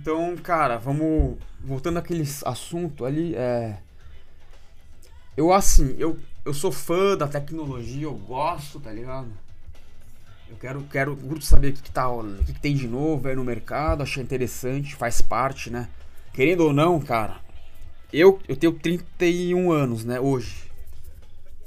Então, 0.04 0.36
cara, 0.36 0.76
vamos. 0.76 1.38
Voltando 1.62 1.98
àquele 1.98 2.28
assunto 2.44 3.06
ali, 3.06 3.34
é. 3.36 3.78
Eu, 5.38 5.54
assim, 5.54 5.96
eu, 5.98 6.20
eu 6.44 6.54
sou 6.54 6.74
fã 6.74 7.16
da 7.16 7.26
tecnologia, 7.26 8.04
eu 8.04 8.14
gosto, 8.14 8.82
tá 8.82 8.92
ligado? 8.92 9.30
Eu 10.50 10.58
quero, 10.58 10.84
quero 10.92 11.16
muito 11.16 11.46
saber 11.46 11.70
o 11.70 11.74
que, 11.74 11.82
que, 11.84 11.90
tá, 11.90 12.10
o 12.10 12.36
que, 12.44 12.52
que 12.52 12.60
tem 12.60 12.76
de 12.76 12.86
novo 12.86 13.30
aí 13.30 13.36
no 13.36 13.46
mercado, 13.46 14.04
achei 14.04 14.22
interessante, 14.22 14.94
faz 14.94 15.22
parte, 15.22 15.70
né? 15.70 15.88
Querendo 16.34 16.66
ou 16.66 16.74
não, 16.74 17.00
cara, 17.00 17.38
eu, 18.12 18.42
eu 18.46 18.58
tenho 18.58 18.74
31 18.74 19.72
anos, 19.72 20.04
né, 20.04 20.20
hoje. 20.20 20.70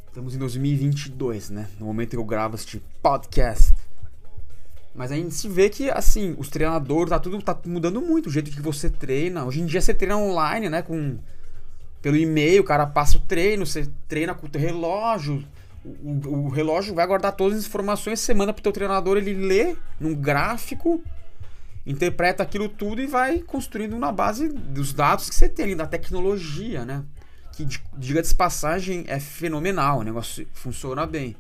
Estamos 0.09 0.35
em 0.35 0.38
2022, 0.38 1.49
né? 1.49 1.71
No 1.81 1.87
momento 1.87 2.11
que 2.11 2.16
eu 2.16 2.25
gravo 2.25 2.55
este 2.55 2.83
podcast. 3.02 3.73
Mas 4.97 5.12
a 5.12 5.15
gente 5.15 5.35
se 5.35 5.47
vê 5.47 5.69
que, 5.69 5.91
assim, 5.91 6.35
os 6.38 6.49
treinadores, 6.49 7.11
tá 7.11 7.19
tudo 7.19 7.41
tá 7.43 7.57
mudando 7.67 8.00
muito 8.00 8.29
o 8.29 8.33
jeito 8.33 8.50
que 8.50 8.62
você 8.62 8.88
treina. 8.88 9.45
Hoje 9.45 9.61
em 9.61 9.67
dia 9.67 9.81
você 9.81 9.93
treina 9.93 10.17
online, 10.17 10.71
né? 10.71 10.81
Com, 10.81 11.19
pelo 12.00 12.17
e-mail, 12.17 12.62
o 12.62 12.65
cara 12.65 12.87
passa 12.87 13.19
o 13.19 13.21
treino, 13.21 13.67
você 13.67 13.87
treina 14.09 14.35
com 14.35 14.47
o 14.47 14.49
teu 14.49 14.61
relógio. 14.61 15.45
O, 15.85 16.47
o, 16.47 16.49
relógio 16.49 16.95
vai 16.95 17.07
guardar 17.07 17.33
todas 17.33 17.59
as 17.59 17.67
informações, 17.67 18.21
você 18.21 18.33
manda 18.33 18.53
pro 18.53 18.62
teu 18.62 18.73
treinador, 18.73 19.19
ele 19.19 19.35
lê 19.35 19.76
num 20.00 20.15
gráfico, 20.15 21.00
interpreta 21.87 22.43
aquilo 22.43 22.69
tudo 22.69 23.00
e 23.00 23.07
vai 23.07 23.41
construindo 23.41 23.97
na 23.99 24.11
base 24.11 24.49
dos 24.49 24.93
dados 24.93 25.29
que 25.29 25.35
você 25.37 25.49
tem, 25.49 25.76
da 25.76 25.87
tecnologia, 25.87 26.85
né? 26.85 27.05
Que, 27.53 27.67
diga 27.97 28.23
de 28.23 28.35
passagem, 28.35 29.05
é 29.07 29.21
fenomenal, 29.21 30.00
o 30.00 30.03
negócio 30.03 30.47
funciona 30.53 31.07
bem. 31.07 31.37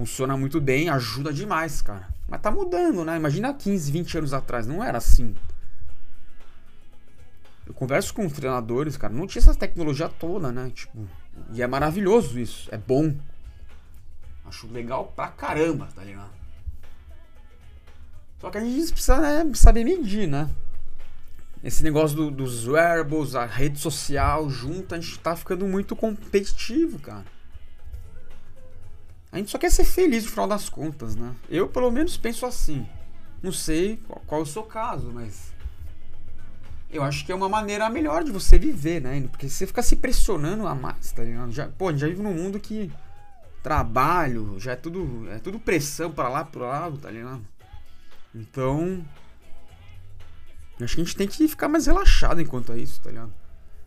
Funciona 0.00 0.34
muito 0.34 0.62
bem, 0.62 0.88
ajuda 0.88 1.30
demais, 1.30 1.82
cara. 1.82 2.08
Mas 2.26 2.40
tá 2.40 2.50
mudando, 2.50 3.04
né? 3.04 3.18
Imagina 3.18 3.52
15, 3.52 3.92
20 3.92 4.16
anos 4.16 4.32
atrás, 4.32 4.66
não 4.66 4.82
era 4.82 4.96
assim. 4.96 5.34
Eu 7.66 7.74
converso 7.74 8.14
com 8.14 8.26
treinadores, 8.26 8.96
cara, 8.96 9.12
não 9.12 9.26
tinha 9.26 9.40
essa 9.40 9.54
tecnologia 9.54 10.08
toda, 10.08 10.50
né? 10.50 10.72
Tipo, 10.74 11.06
e 11.52 11.60
é 11.60 11.66
maravilhoso 11.66 12.40
isso, 12.40 12.74
é 12.74 12.78
bom. 12.78 13.14
Acho 14.46 14.66
legal 14.68 15.12
pra 15.14 15.28
caramba, 15.28 15.86
tá 15.94 16.02
ligado? 16.02 16.32
Só 18.40 18.48
que 18.48 18.56
a 18.56 18.62
gente 18.62 18.92
precisa 18.92 19.20
né, 19.20 19.52
saber 19.54 19.84
medir, 19.84 20.26
né? 20.26 20.48
Esse 21.62 21.82
negócio 21.82 22.16
do, 22.16 22.30
dos 22.30 22.66
wearables, 22.66 23.34
a 23.34 23.44
rede 23.44 23.78
social 23.78 24.48
junto, 24.48 24.94
a 24.94 24.98
gente 24.98 25.18
tá 25.18 25.36
ficando 25.36 25.66
muito 25.66 25.94
competitivo, 25.94 26.98
cara. 26.98 27.26
A 29.32 29.38
gente 29.38 29.50
só 29.50 29.58
quer 29.58 29.70
ser 29.70 29.84
feliz 29.84 30.24
no 30.24 30.30
final 30.30 30.48
das 30.48 30.68
contas, 30.68 31.14
né? 31.14 31.34
Eu, 31.48 31.68
pelo 31.68 31.90
menos, 31.90 32.16
penso 32.16 32.44
assim. 32.46 32.86
Não 33.42 33.52
sei 33.52 33.96
qual, 34.06 34.22
qual 34.26 34.40
é 34.40 34.44
o 34.44 34.46
seu 34.46 34.62
caso, 34.62 35.10
mas. 35.12 35.52
Eu 36.90 37.04
acho 37.04 37.24
que 37.24 37.30
é 37.30 37.34
uma 37.34 37.48
maneira 37.48 37.88
melhor 37.88 38.24
de 38.24 38.32
você 38.32 38.58
viver, 38.58 39.00
né? 39.00 39.20
Porque 39.30 39.48
você 39.48 39.66
fica 39.66 39.82
se 39.82 39.96
pressionando 39.96 40.66
a 40.66 40.74
mais, 40.74 41.12
tá 41.12 41.22
ligado? 41.22 41.52
Já, 41.52 41.68
pô, 41.68 41.88
a 41.88 41.92
gente 41.92 42.00
já 42.00 42.08
vive 42.08 42.22
num 42.22 42.34
mundo 42.34 42.58
que 42.58 42.90
trabalho, 43.62 44.58
já 44.58 44.72
é 44.72 44.76
tudo, 44.76 45.28
é 45.30 45.38
tudo 45.38 45.60
pressão 45.60 46.10
para 46.10 46.28
lá, 46.28 46.44
pro 46.44 46.62
lado, 46.62 46.98
tá 46.98 47.10
ligado? 47.10 47.46
Então, 48.34 49.04
acho 50.80 50.94
que 50.96 51.00
a 51.00 51.04
gente 51.04 51.16
tem 51.16 51.28
que 51.28 51.46
ficar 51.46 51.68
mais 51.68 51.86
relaxado 51.86 52.40
enquanto 52.40 52.72
é 52.72 52.78
isso, 52.78 53.00
tá 53.00 53.10
ligado? 53.10 53.32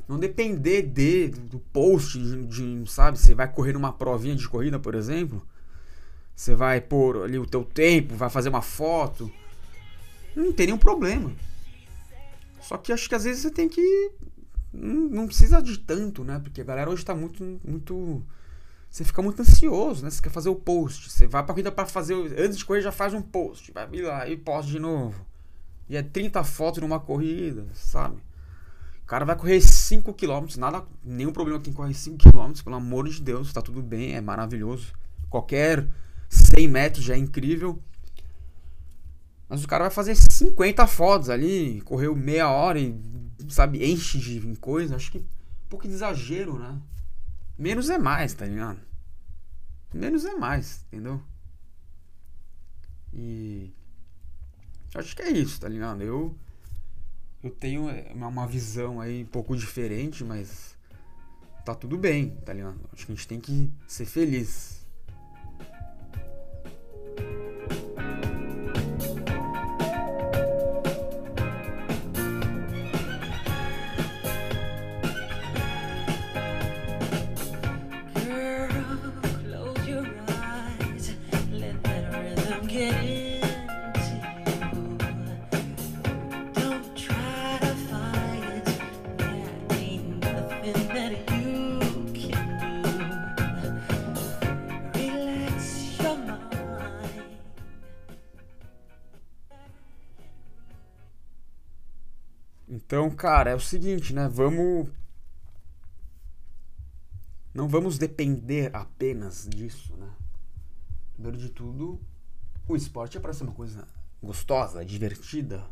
Não 0.07 0.19
depender 0.19 0.81
de, 0.81 1.29
do 1.29 1.59
post, 1.59 2.19
de, 2.19 2.45
de, 2.45 2.91
sabe? 2.91 3.17
Você 3.17 3.33
vai 3.33 3.51
correr 3.51 3.73
numa 3.73 3.93
provinha 3.93 4.35
de 4.35 4.47
corrida, 4.47 4.77
por 4.77 4.95
exemplo. 4.95 5.45
Você 6.35 6.55
vai 6.55 6.81
pôr 6.81 7.23
ali 7.23 7.37
o 7.37 7.45
teu 7.45 7.63
tempo, 7.63 8.15
vai 8.15 8.29
fazer 8.29 8.49
uma 8.49 8.61
foto. 8.61 9.31
Não 10.35 10.51
tem 10.51 10.67
nenhum 10.67 10.77
problema. 10.77 11.31
Só 12.61 12.77
que 12.77 12.91
acho 12.91 13.07
que 13.07 13.15
às 13.15 13.23
vezes 13.23 13.43
você 13.43 13.51
tem 13.51 13.69
que. 13.69 14.11
Não, 14.73 15.09
não 15.09 15.27
precisa 15.27 15.61
de 15.61 15.77
tanto, 15.77 16.23
né? 16.23 16.39
Porque 16.39 16.61
a 16.61 16.63
galera 16.63 16.89
hoje 16.89 17.05
tá 17.05 17.13
muito. 17.13 17.59
muito 17.63 18.23
você 18.89 19.03
fica 19.03 19.21
muito 19.21 19.41
ansioso, 19.41 20.03
né? 20.03 20.09
Você 20.09 20.21
quer 20.21 20.29
fazer 20.29 20.49
o 20.49 20.55
post. 20.55 21.09
Você 21.09 21.27
vai 21.27 21.43
pra 21.43 21.53
corrida 21.53 21.71
para 21.71 21.85
fazer. 21.85 22.13
Antes 22.39 22.57
de 22.57 22.65
correr, 22.65 22.81
já 22.81 22.91
faz 22.91 23.13
um 23.13 23.21
post. 23.21 23.71
Vai 23.71 23.87
lá 24.01 24.27
e 24.27 24.37
posta 24.37 24.71
de 24.71 24.79
novo. 24.79 25.25
E 25.89 25.97
é 25.97 26.03
30 26.03 26.43
fotos 26.43 26.81
numa 26.81 26.99
corrida, 26.99 27.67
sabe? 27.73 28.17
O 29.03 29.05
cara 29.05 29.25
vai 29.25 29.35
correr 29.35 29.59
5 29.59 30.13
km, 30.13 30.45
nada, 30.57 30.83
nenhum 31.03 31.33
problema 31.33 31.59
quem 31.59 31.73
corre 31.73 31.93
5 31.93 32.17
km, 32.17 32.63
pelo 32.63 32.77
amor 32.77 33.07
de 33.07 33.21
Deus, 33.21 33.51
tá 33.51 33.61
tudo 33.61 33.81
bem, 33.81 34.15
é 34.15 34.21
maravilhoso. 34.21 34.93
Qualquer 35.29 35.87
100 36.29 36.67
metros 36.69 37.03
já 37.03 37.13
é 37.13 37.17
incrível. 37.17 37.81
Mas 39.49 39.63
o 39.63 39.67
cara 39.67 39.83
vai 39.83 39.91
fazer 39.91 40.15
50 40.15 40.87
fotos 40.87 41.29
ali, 41.29 41.81
correu 41.81 42.15
meia 42.15 42.49
hora 42.49 42.79
e, 42.79 42.97
sabe, 43.49 43.85
enche 43.85 44.17
de 44.17 44.55
coisa. 44.57 44.95
Acho 44.95 45.11
que 45.11 45.19
um 45.19 45.69
pouco 45.69 45.87
de 45.87 45.93
exagero, 45.93 46.57
né? 46.57 46.79
Menos 47.57 47.89
é 47.89 47.97
mais, 47.97 48.33
tá 48.33 48.45
ligado? 48.45 48.79
Menos 49.93 50.25
é 50.25 50.33
mais, 50.33 50.85
entendeu? 50.87 51.21
E. 53.13 53.71
Acho 54.95 55.15
que 55.15 55.21
é 55.21 55.29
isso, 55.29 55.59
tá 55.59 55.67
ligado? 55.67 56.01
Eu 56.01 56.35
eu 57.43 57.51
tenho 57.51 57.89
é, 57.89 58.11
uma 58.13 58.47
visão 58.47 59.01
aí 59.01 59.23
um 59.23 59.27
pouco 59.27 59.55
diferente, 59.55 60.23
mas 60.23 60.75
tá 61.65 61.75
tudo 61.75 61.97
bem, 61.97 62.29
tá 62.45 62.53
ligado? 62.53 62.79
Acho 62.93 63.05
que 63.05 63.11
a 63.11 63.15
gente 63.15 63.27
tem 63.27 63.39
que 63.39 63.69
ser 63.87 64.05
feliz. 64.05 64.82
Então, 102.93 103.09
cara, 103.09 103.49
é 103.49 103.55
o 103.55 103.59
seguinte, 103.59 104.13
né? 104.13 104.29
Vamos. 104.31 104.87
Não 107.51 107.67
vamos 107.67 107.97
depender 107.97 108.69
apenas 108.71 109.47
disso, 109.49 109.97
né? 109.97 110.11
Primeiro 111.13 111.35
de 111.35 111.49
tudo, 111.49 111.99
o 112.67 112.75
esporte 112.75 113.17
é 113.17 113.19
para 113.19 113.33
ser 113.33 113.45
uma 113.45 113.51
coisa 113.51 113.87
gostosa, 114.21 114.85
divertida. 114.85 115.65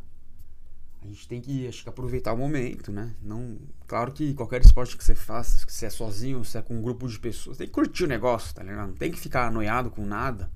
A 1.00 1.06
gente 1.06 1.28
tem 1.28 1.40
que, 1.40 1.68
acho 1.68 1.84
que, 1.84 1.88
aproveitar 1.88 2.32
o 2.32 2.36
momento, 2.36 2.90
né? 2.90 3.14
Não, 3.22 3.56
claro 3.86 4.10
que 4.10 4.34
qualquer 4.34 4.60
esporte 4.60 4.96
que 4.96 5.04
você 5.04 5.14
faça, 5.14 5.64
se 5.64 5.86
é 5.86 5.90
sozinho, 5.90 6.44
se 6.44 6.58
é 6.58 6.62
com 6.62 6.74
um 6.74 6.82
grupo 6.82 7.06
de 7.06 7.20
pessoas, 7.20 7.56
tem 7.56 7.68
que 7.68 7.72
curtir 7.72 8.02
o 8.02 8.08
negócio, 8.08 8.52
tá 8.52 8.64
ligado? 8.64 8.88
Não 8.88 8.96
tem 8.96 9.12
que 9.12 9.20
ficar 9.20 9.46
anoiado 9.46 9.92
com 9.92 10.04
nada. 10.04 10.50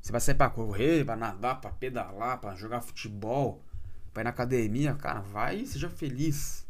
Você 0.00 0.10
vai 0.10 0.20
sair 0.20 0.34
pra 0.34 0.50
correr, 0.50 1.04
pra 1.04 1.14
nadar, 1.14 1.60
pra 1.60 1.70
pedalar, 1.70 2.40
pra 2.40 2.56
jogar 2.56 2.80
futebol 2.80 3.62
vai 4.14 4.24
na 4.24 4.30
academia, 4.30 4.94
cara, 4.94 5.20
vai 5.20 5.60
e 5.60 5.66
seja 5.66 5.88
feliz. 5.88 6.66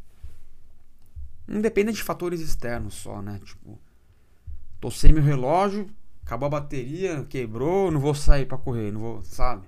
Não 1.46 1.61
depende 1.61 1.92
de 1.92 2.02
fatores 2.02 2.40
externos 2.40 2.94
só, 2.94 3.20
né? 3.20 3.40
Tipo, 3.44 3.78
tô 4.80 4.90
sem 4.90 5.12
meu 5.12 5.22
relógio, 5.22 5.88
acabou 6.25 6.46
a 6.46 6.50
bateria, 6.50 7.25
quebrou, 7.25 7.90
não 7.90 8.00
vou 8.00 8.14
sair 8.14 8.46
para 8.46 8.58
correr, 8.58 8.92
não 8.92 9.00
vou, 9.00 9.25
sabe? 9.25 9.66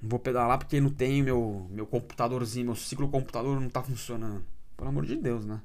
Não 0.00 0.08
vou 0.08 0.18
pedalar 0.18 0.58
porque 0.58 0.80
não 0.80 0.90
tem 0.90 1.22
meu, 1.22 1.66
meu 1.70 1.86
computadorzinho, 1.86 2.66
meu 2.66 2.74
ciclo 2.74 3.08
computador 3.08 3.60
não 3.60 3.68
tá 3.68 3.82
funcionando. 3.82 4.44
Pelo 4.76 4.88
amor 4.88 5.06
de 5.06 5.16
Deus, 5.16 5.44
né? 5.44 5.60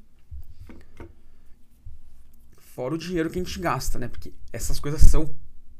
Fora 2.57 2.93
o 2.93 2.97
dinheiro 2.97 3.29
que 3.29 3.39
a 3.39 3.43
gente 3.43 3.59
gasta, 3.59 3.97
né? 3.97 4.07
Porque 4.07 4.31
essas 4.53 4.79
coisas 4.79 5.01
são 5.01 5.33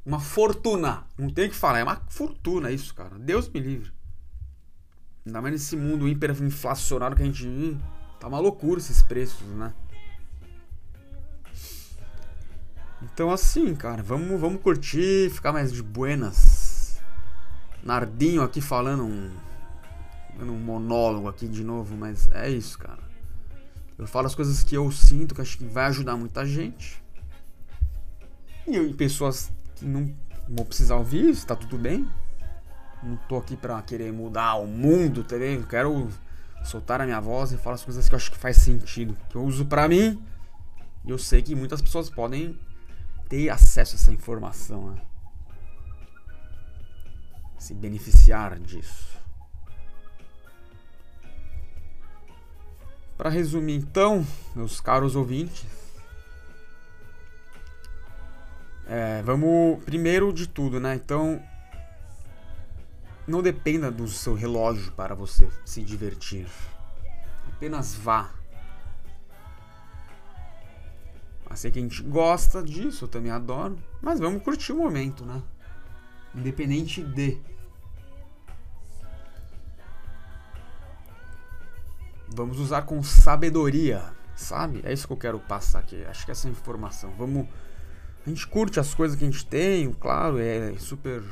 uma 0.03 0.19
fortuna. 0.19 1.05
Não 1.17 1.29
tem 1.29 1.45
o 1.47 1.49
que 1.49 1.55
falar, 1.55 1.79
é 1.79 1.83
uma 1.83 2.01
fortuna 2.07 2.71
isso, 2.71 2.95
cara. 2.95 3.19
Deus 3.19 3.47
me 3.49 3.59
livre. 3.59 3.91
Ainda 5.27 5.41
mais 5.41 5.51
nesse 5.55 5.75
mundo 5.75 6.07
hiperinflacionário 6.07 7.17
que 7.17 7.21
a 7.21 7.25
gente 7.25 7.43
vive. 7.43 7.77
Tá 8.17 8.29
uma 8.29 8.39
loucura 8.39 8.79
esses 8.79 9.01
preços, 9.01 9.45
né? 9.49 9.73
Então 13.03 13.29
assim, 13.29 13.75
cara, 13.75 14.01
vamos, 14.01 14.39
vamos 14.39 14.61
curtir, 14.61 15.29
ficar 15.29 15.51
mais 15.51 15.73
de 15.73 15.83
buenas. 15.83 17.01
Nardinho 17.83 18.41
aqui 18.41 18.61
falando 18.61 19.03
um, 19.03 19.29
um 20.39 20.57
monólogo 20.57 21.27
aqui 21.27 21.45
de 21.45 21.61
novo, 21.61 21.97
mas 21.97 22.31
é 22.31 22.49
isso, 22.49 22.79
cara. 22.79 23.03
Eu 23.97 24.07
falo 24.07 24.27
as 24.27 24.35
coisas 24.35 24.63
que 24.63 24.75
eu 24.75 24.89
sinto, 24.93 25.35
que 25.35 25.41
acho 25.41 25.57
que 25.57 25.65
vai 25.65 25.87
ajudar 25.87 26.15
muita 26.15 26.45
gente. 26.45 27.03
E, 28.65 28.77
e 28.77 28.93
pessoas 28.93 29.51
que 29.75 29.83
não 29.83 30.15
vão 30.47 30.65
precisar 30.65 30.95
ouvir 30.95 31.29
isso, 31.29 31.45
tá 31.45 31.55
tudo 31.55 31.77
bem. 31.77 32.07
Não 33.03 33.15
tô 33.27 33.37
aqui 33.37 33.55
pra 33.55 33.81
querer 33.81 34.11
mudar 34.11 34.55
o 34.55 34.67
mundo, 34.67 35.21
entendeu? 35.21 35.63
Quero 35.67 36.09
soltar 36.63 36.99
a 37.01 37.05
minha 37.05 37.21
voz 37.21 37.51
e 37.51 37.57
falar 37.57 37.75
as 37.75 37.83
coisas 37.83 38.07
que 38.07 38.15
eu 38.15 38.17
acho 38.17 38.31
que 38.31 38.37
faz 38.37 38.57
sentido. 38.57 39.15
Que 39.29 39.35
eu 39.35 39.43
uso 39.43 39.65
pra 39.65 39.87
mim. 39.87 40.21
E 41.05 41.09
eu 41.09 41.17
sei 41.17 41.41
que 41.41 41.55
muitas 41.55 41.81
pessoas 41.81 42.09
podem 42.09 42.59
ter 43.29 43.49
acesso 43.49 43.95
a 43.95 43.99
essa 43.99 44.11
informação, 44.11 44.91
né? 44.91 45.01
Se 47.57 47.73
beneficiar 47.73 48.59
disso. 48.59 49.17
Para 53.17 53.29
resumir, 53.29 53.75
então, 53.75 54.25
meus 54.55 54.79
caros 54.79 55.15
ouvintes, 55.15 55.65
é, 58.87 59.21
vamos 59.23 59.83
primeiro 59.83 60.31
de 60.31 60.47
tudo, 60.47 60.79
né? 60.79 60.95
Então, 60.95 61.41
não 63.27 63.41
dependa 63.41 63.91
do 63.91 64.07
seu 64.07 64.33
relógio 64.33 64.91
para 64.93 65.13
você 65.13 65.49
se 65.65 65.83
divertir. 65.83 66.47
Apenas 67.49 67.93
vá. 67.93 68.31
Eu 71.49 71.55
sei 71.55 71.71
que 71.71 71.79
a 71.79 71.81
gente 71.81 72.01
gosta 72.03 72.63
disso, 72.63 73.05
eu 73.05 73.09
também 73.09 73.31
adoro. 73.31 73.77
Mas 74.01 74.19
vamos 74.19 74.43
curtir 74.43 74.71
o 74.71 74.77
momento, 74.77 75.25
né? 75.25 75.41
Independente 76.33 77.03
de. 77.03 77.41
Vamos 82.29 82.59
usar 82.59 82.83
com 82.83 83.01
sabedoria, 83.01 84.03
sabe? 84.35 84.81
É 84.83 84.93
isso 84.93 85.07
que 85.07 85.13
eu 85.13 85.17
quero 85.17 85.39
passar 85.39 85.79
aqui. 85.79 86.05
Acho 86.05 86.25
que 86.25 86.31
essa 86.31 86.47
informação. 86.47 87.11
Vamos. 87.17 87.47
A 88.25 88.29
gente 88.29 88.45
curte 88.45 88.79
as 88.79 88.93
coisas 88.93 89.17
que 89.17 89.23
a 89.23 89.29
gente 89.29 89.45
tem, 89.45 89.91
claro, 89.93 90.37
é 90.37 90.75
super 90.77 91.23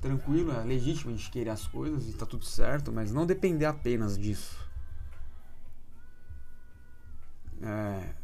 tranquilo, 0.00 0.52
é 0.52 0.64
legítimo 0.64 1.12
a 1.12 1.16
gente 1.16 1.30
querer 1.30 1.50
as 1.50 1.66
coisas 1.66 2.08
e 2.08 2.12
tá 2.12 2.24
tudo 2.24 2.44
certo, 2.44 2.92
mas 2.92 3.12
não 3.12 3.26
depender 3.26 3.66
apenas 3.66 4.16
disso. 4.16 4.56
É, 7.60 8.14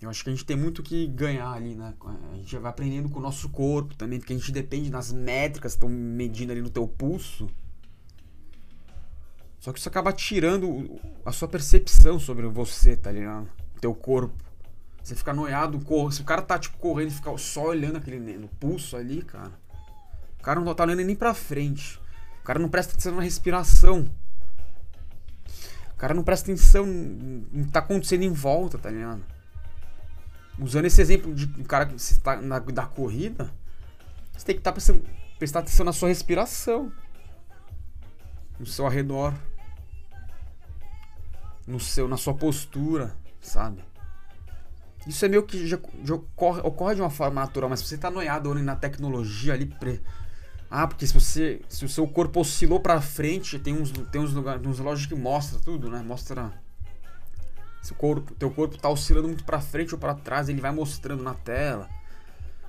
eu 0.00 0.10
acho 0.10 0.22
que 0.22 0.30
a 0.30 0.32
gente 0.32 0.44
tem 0.44 0.56
muito 0.56 0.82
que 0.82 1.06
ganhar 1.06 1.50
ali, 1.50 1.74
né? 1.74 1.94
A 2.32 2.36
gente 2.36 2.56
vai 2.58 2.70
aprendendo 2.70 3.08
com 3.08 3.18
o 3.18 3.22
nosso 3.22 3.48
corpo 3.48 3.94
também, 3.94 4.18
porque 4.18 4.32
a 4.32 4.36
gente 4.36 4.52
depende 4.52 4.90
das 4.90 5.10
métricas 5.10 5.72
que 5.72 5.76
estão 5.76 5.88
medindo 5.88 6.52
ali 6.52 6.60
no 6.60 6.70
teu 6.70 6.86
pulso. 6.86 7.48
Só 9.58 9.72
que 9.72 9.78
isso 9.78 9.88
acaba 9.88 10.12
tirando 10.12 11.00
a 11.24 11.32
sua 11.32 11.48
percepção 11.48 12.20
sobre 12.20 12.46
você, 12.46 12.96
tá 12.96 13.10
ligado? 13.10 13.50
O 13.76 13.80
teu 13.80 13.94
corpo. 13.94 14.34
Você 15.02 15.14
fica 15.14 15.32
noiado, 15.32 15.80
se 16.10 16.20
o 16.20 16.24
cara 16.24 16.42
tá 16.42 16.58
tipo 16.58 16.76
correndo 16.78 17.08
e 17.08 17.14
fica 17.14 17.36
só 17.38 17.68
olhando 17.68 17.96
aquele 17.96 18.36
no 18.38 18.48
pulso 18.48 18.96
ali, 18.96 19.22
cara 19.22 19.65
cara 20.46 20.60
não 20.60 20.72
tá 20.76 20.84
olhando 20.84 21.02
nem 21.02 21.16
pra 21.16 21.34
frente. 21.34 22.00
O 22.40 22.44
cara 22.44 22.60
não 22.60 22.68
presta 22.68 22.92
atenção 22.92 23.16
na 23.16 23.22
respiração. 23.22 24.08
O 25.92 25.96
cara 25.96 26.14
não 26.14 26.22
presta 26.22 26.52
atenção 26.52 26.86
no 26.86 27.64
que 27.64 27.72
tá 27.72 27.80
acontecendo 27.80 28.22
em 28.22 28.32
volta, 28.32 28.78
tá 28.78 28.88
ligado? 28.88 29.24
Usando 30.56 30.84
esse 30.84 31.00
exemplo 31.02 31.34
de 31.34 31.46
um 31.60 31.64
cara 31.64 31.86
que 31.86 31.96
está 31.96 32.36
na, 32.36 32.60
da 32.60 32.86
corrida, 32.86 33.50
você 34.32 34.46
tem 34.46 34.54
que 34.54 34.60
estar 34.60 34.70
tá 34.70 34.74
prestando, 34.74 35.04
prestar 35.36 35.58
atenção 35.58 35.84
na 35.84 35.92
sua 35.92 36.10
respiração. 36.10 36.92
No 38.56 38.66
seu 38.66 38.86
arredor. 38.86 39.34
No 41.66 41.80
seu, 41.80 42.06
na 42.06 42.16
sua 42.16 42.34
postura, 42.34 43.16
sabe? 43.40 43.82
Isso 45.08 45.24
é 45.24 45.28
meio 45.28 45.42
que 45.42 45.66
já, 45.66 45.78
já 46.04 46.14
ocorre, 46.14 46.60
ocorre, 46.60 46.94
de 46.94 47.00
uma 47.00 47.10
forma 47.10 47.40
natural, 47.40 47.68
mas 47.68 47.80
se 47.80 47.86
você 47.86 47.98
tá 47.98 48.12
noiado 48.12 48.48
olhando 48.48 48.66
na 48.66 48.76
tecnologia 48.76 49.54
ali, 49.54 49.66
pre, 49.66 50.00
ah, 50.70 50.86
porque 50.86 51.06
se 51.06 51.14
você. 51.14 51.60
Se 51.68 51.84
o 51.84 51.88
seu 51.88 52.06
corpo 52.08 52.40
oscilou 52.40 52.80
pra 52.80 53.00
frente, 53.00 53.58
tem 53.58 53.74
uns, 53.74 53.92
tem 54.10 54.20
uns 54.20 54.32
lugares, 54.32 54.66
uns 54.66 54.78
relógios 54.78 55.06
que 55.06 55.14
mostra 55.14 55.60
tudo, 55.60 55.88
né? 55.88 56.02
Mostra. 56.02 56.52
Se 57.82 57.92
o 57.92 57.94
corpo, 57.94 58.34
teu 58.34 58.50
corpo 58.50 58.76
tá 58.76 58.88
oscilando 58.88 59.28
muito 59.28 59.44
pra 59.44 59.60
frente 59.60 59.94
ou 59.94 60.00
pra 60.00 60.14
trás, 60.14 60.48
ele 60.48 60.60
vai 60.60 60.72
mostrando 60.72 61.22
na 61.22 61.34
tela. 61.34 61.88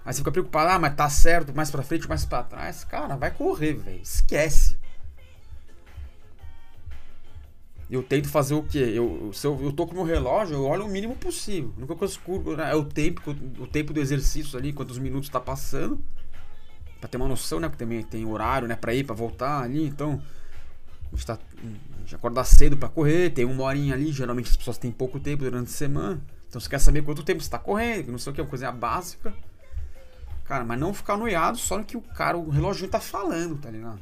Aí 0.06 0.14
você 0.14 0.20
fica 0.20 0.32
preocupado, 0.32 0.70
ah, 0.72 0.80
mas 0.80 0.96
tá 0.96 1.10
certo, 1.10 1.54
mais 1.56 1.72
pra 1.72 1.82
frente, 1.82 2.08
mais 2.08 2.24
pra 2.24 2.44
trás. 2.44 2.84
Cara, 2.84 3.18
vai 3.18 3.32
correr, 3.32 3.74
velho. 3.74 4.02
Esquece. 4.02 4.78
Eu 7.90 8.04
tento 8.04 8.30
fazer 8.30 8.54
o 8.54 8.64
quê? 8.64 8.92
Eu, 8.94 9.32
se 9.34 9.48
eu, 9.48 9.60
eu 9.62 9.72
tô 9.72 9.88
com 9.88 9.94
o 9.94 9.96
meu 9.96 10.06
relógio, 10.06 10.56
eu 10.56 10.66
olho 10.66 10.86
o 10.86 10.90
mínimo 10.90 11.16
possível. 11.16 11.74
A 11.76 11.80
única 11.80 11.96
coisa 11.96 12.20
que 12.20 12.32
né, 12.56 12.72
é 12.72 12.76
o 12.76 12.86
tempo, 12.86 13.36
o 13.60 13.66
tempo 13.66 13.92
do 13.92 14.00
exercício 14.00 14.58
ali, 14.58 14.72
quantos 14.72 15.00
minutos 15.00 15.30
tá 15.30 15.40
passando 15.40 16.02
para 17.00 17.10
ter 17.10 17.18
uma 17.18 17.28
noção, 17.28 17.60
né? 17.60 17.68
Porque 17.68 17.84
também 17.84 18.04
tem 18.04 18.26
horário, 18.26 18.68
né? 18.68 18.76
Para 18.76 18.94
ir, 18.94 19.04
para 19.04 19.16
voltar 19.16 19.62
ali. 19.62 19.86
Então, 19.86 20.22
a 21.12 21.16
gente, 21.16 21.26
tá, 21.26 21.38
a 21.38 22.00
gente 22.00 22.16
acorda 22.16 22.44
cedo 22.44 22.78
para 22.78 22.90
correr, 22.90 23.32
tem 23.32 23.46
uma 23.46 23.64
horinha 23.64 23.94
ali. 23.94 24.12
Geralmente 24.12 24.50
as 24.50 24.58
pessoas 24.58 24.78
têm 24.78 24.92
pouco 24.92 25.20
tempo 25.20 25.44
durante 25.44 25.68
a 25.70 25.74
semana. 25.74 26.22
Então, 26.48 26.60
você 26.62 26.70
quer 26.70 26.80
saber 26.80 27.04
quanto 27.04 27.24
tempo 27.24 27.42
você 27.42 27.50
tá 27.50 27.60
correndo, 27.60 28.12
não 28.12 28.18
sei 28.18 28.32
o 28.32 28.36
que, 28.36 28.42
uma 28.42 28.48
coisa 28.48 28.72
básica. 28.72 29.34
Cara, 30.46 30.64
mas 30.64 30.80
não 30.80 30.94
ficar 30.94 31.18
noiado 31.18 31.58
só 31.58 31.78
no 31.78 31.84
que 31.84 31.98
o 31.98 32.02
cara, 32.02 32.38
o 32.38 32.50
relógio 32.50 32.88
tá 32.88 33.02
falando, 33.02 33.58
tá 33.58 33.70
ligado? 33.70 34.00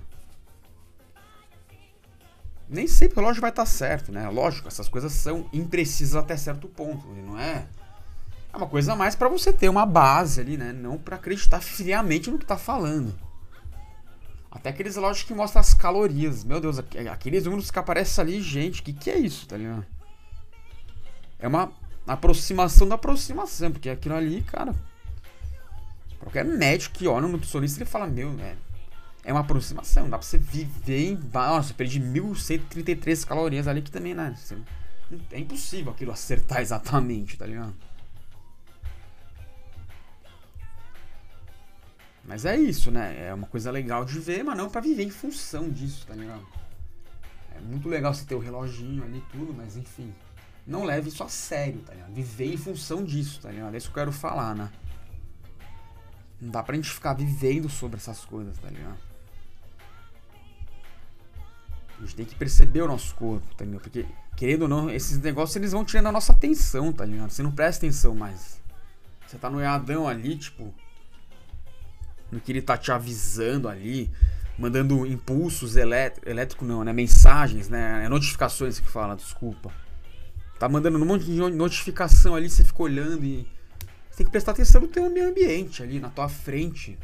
nem 2.68 2.88
sempre 2.88 3.18
o 3.18 3.22
relógio 3.22 3.42
vai 3.42 3.52
estar 3.52 3.66
certo, 3.66 4.12
né? 4.12 4.28
Lógico, 4.30 4.68
essas 4.68 4.90
coisas 4.90 5.12
são 5.14 5.48
imprecisas 5.54 6.16
até 6.16 6.36
certo 6.36 6.68
ponto, 6.68 7.08
não 7.08 7.40
é? 7.40 7.68
É 8.56 8.58
uma 8.58 8.68
coisa 8.68 8.96
mais 8.96 9.16
para 9.16 9.28
você 9.28 9.52
ter 9.52 9.68
uma 9.68 9.86
base 9.86 10.40
ali, 10.40 10.56
né? 10.56 10.72
Não 10.72 10.98
para 10.98 11.18
acreditar 11.18 11.60
friamente 11.60 12.32
no 12.32 12.40
que 12.40 12.46
tá 12.46 12.58
falando. 12.58 13.14
Até 14.50 14.70
aqueles 14.70 14.96
relógios 14.96 15.28
que 15.28 15.34
mostram 15.34 15.60
as 15.60 15.74
calorias. 15.74 16.46
Meu 16.46 16.62
Deus, 16.62 16.80
aqueles 17.12 17.44
números 17.44 17.70
que 17.70 17.78
aparecem 17.78 18.22
ali, 18.22 18.42
gente, 18.42 18.82
que 18.82 18.94
que 18.94 19.12
é 19.12 19.18
isso, 19.18 19.46
tá 19.46 19.58
ligado? 19.58 19.86
É 21.38 21.50
uma 21.50 21.70
aproximação 22.08 22.88
da 22.88 22.96
aproximação, 22.96 23.74
porque 23.74 23.90
aquilo 23.90 24.16
ali, 24.16 24.42
cara, 24.44 24.74
qualquer 26.18 26.46
médico 26.46 26.96
que 26.96 27.10
olha 27.10 27.24
no 27.24 27.34
nutricionista, 27.34 27.80
ele 27.80 27.90
fala, 27.90 28.08
meu, 28.08 28.32
né? 28.32 28.56
É 29.26 29.34
uma 29.34 29.42
aproximação, 29.42 30.10
dá 30.10 30.18
pra 30.18 30.26
você 30.26 30.38
viver 30.38 31.10
em. 31.10 31.20
Nossa, 31.34 31.72
eu 31.72 31.76
perdi 31.76 32.00
1133 32.00 33.26
calorias 33.26 33.68
ali 33.68 33.82
que 33.82 33.92
também, 33.92 34.14
né? 34.14 34.34
É 35.30 35.40
impossível 35.42 35.92
aquilo 35.92 36.14
acertar 36.14 36.62
exatamente, 36.62 37.36
tá 37.36 37.46
ligado? 37.46 37.76
Mas 42.28 42.44
é 42.44 42.56
isso, 42.56 42.90
né? 42.90 43.28
É 43.28 43.34
uma 43.34 43.48
coisa 43.48 43.70
legal 43.70 44.04
de 44.04 44.20
ver, 44.20 44.44
mas 44.44 44.58
não 44.58 44.70
para 44.70 44.82
viver 44.82 45.04
em 45.04 45.12
função 45.12 45.70
disso, 45.70 46.06
tá 46.08 46.16
ligado? 46.16 46.46
É 47.56 47.60
muito 47.62 47.88
legal 47.88 48.14
você 48.14 48.26
ter 48.26 48.36
o 48.36 48.40
reloginho 48.40 49.04
ali 49.04 49.20
e 49.20 49.32
tudo, 49.32 49.54
mas 49.54 49.78
enfim. 49.78 50.14
Não 50.66 50.84
leve 50.84 51.10
isso 51.10 51.24
a 51.24 51.30
sério, 51.30 51.82
tá 51.82 51.94
ligado? 51.94 52.12
Viver 52.12 52.54
em 52.54 52.58
função 52.58 53.04
disso, 53.04 53.40
tá 53.42 53.52
ligado? 53.52 53.74
É 53.76 53.78
isso 53.78 53.88
que 53.88 54.00
eu 54.00 54.02
quero 54.02 54.12
falar, 54.12 54.56
né? 54.56 54.72
Não 56.42 56.50
dá 56.50 56.64
pra 56.64 56.76
gente 56.76 56.90
ficar 56.90 57.14
vivendo 57.14 57.70
sobre 57.70 57.98
essas 57.98 58.26
coisas, 58.26 58.58
tá 58.58 58.70
ligado? 58.70 58.98
A 61.98 62.02
gente 62.02 62.16
tem 62.16 62.26
que 62.26 62.36
perceber 62.36 62.82
o 62.82 62.88
nosso 62.88 63.14
corpo, 63.16 63.54
tá 63.56 63.64
ligado? 63.64 63.82
Porque, 63.82 64.06
querendo 64.36 64.64
ou 64.64 64.68
não, 64.68 64.90
esses 64.90 65.20
negócios 65.20 65.56
eles 65.56 65.72
vão 65.72 65.86
tirando 65.86 66.08
a 66.08 66.12
nossa 66.12 66.34
atenção, 66.34 66.92
tá 66.92 67.06
ligado? 67.06 67.30
Você 67.30 67.44
não 67.44 67.52
presta 67.52 67.86
atenção 67.86 68.16
mais. 68.16 68.60
Você 69.26 69.38
tá 69.38 69.50
no 69.50 69.62
eadão 69.62 70.08
ali, 70.08 70.36
tipo, 70.38 70.74
no 72.32 72.40
que 72.40 72.52
ele 72.52 72.62
tá 72.62 72.78
te 72.78 72.92
avisando 72.92 73.68
ali, 73.68 74.10
mandando 74.58 75.06
impulsos 75.06 75.76
elétricos, 75.76 76.30
elétrico 76.30 76.66
não, 76.66 76.84
né? 76.84 76.94
Mensagens, 76.94 77.70
né? 77.70 78.06
É 78.06 78.10
notificações 78.10 78.80
que 78.80 78.88
fala, 78.88 79.16
desculpa. 79.16 79.72
Tá 80.58 80.70
mandando 80.70 80.98
um 80.98 81.06
monte 81.06 81.26
de 81.26 81.34
notificação 81.34 82.36
ali, 82.36 82.50
você 82.50 82.64
fica 82.64 82.84
olhando 82.84 83.24
e. 83.24 83.48
Você 84.10 84.18
tem 84.18 84.26
que 84.26 84.32
prestar 84.32 84.52
atenção 84.52 84.82
no 84.82 84.88
teu 84.88 85.10
meio 85.10 85.30
ambiente 85.30 85.84
ali, 85.84 86.00
na 86.00 86.10
tua 86.10 86.30
frente. 86.30 86.98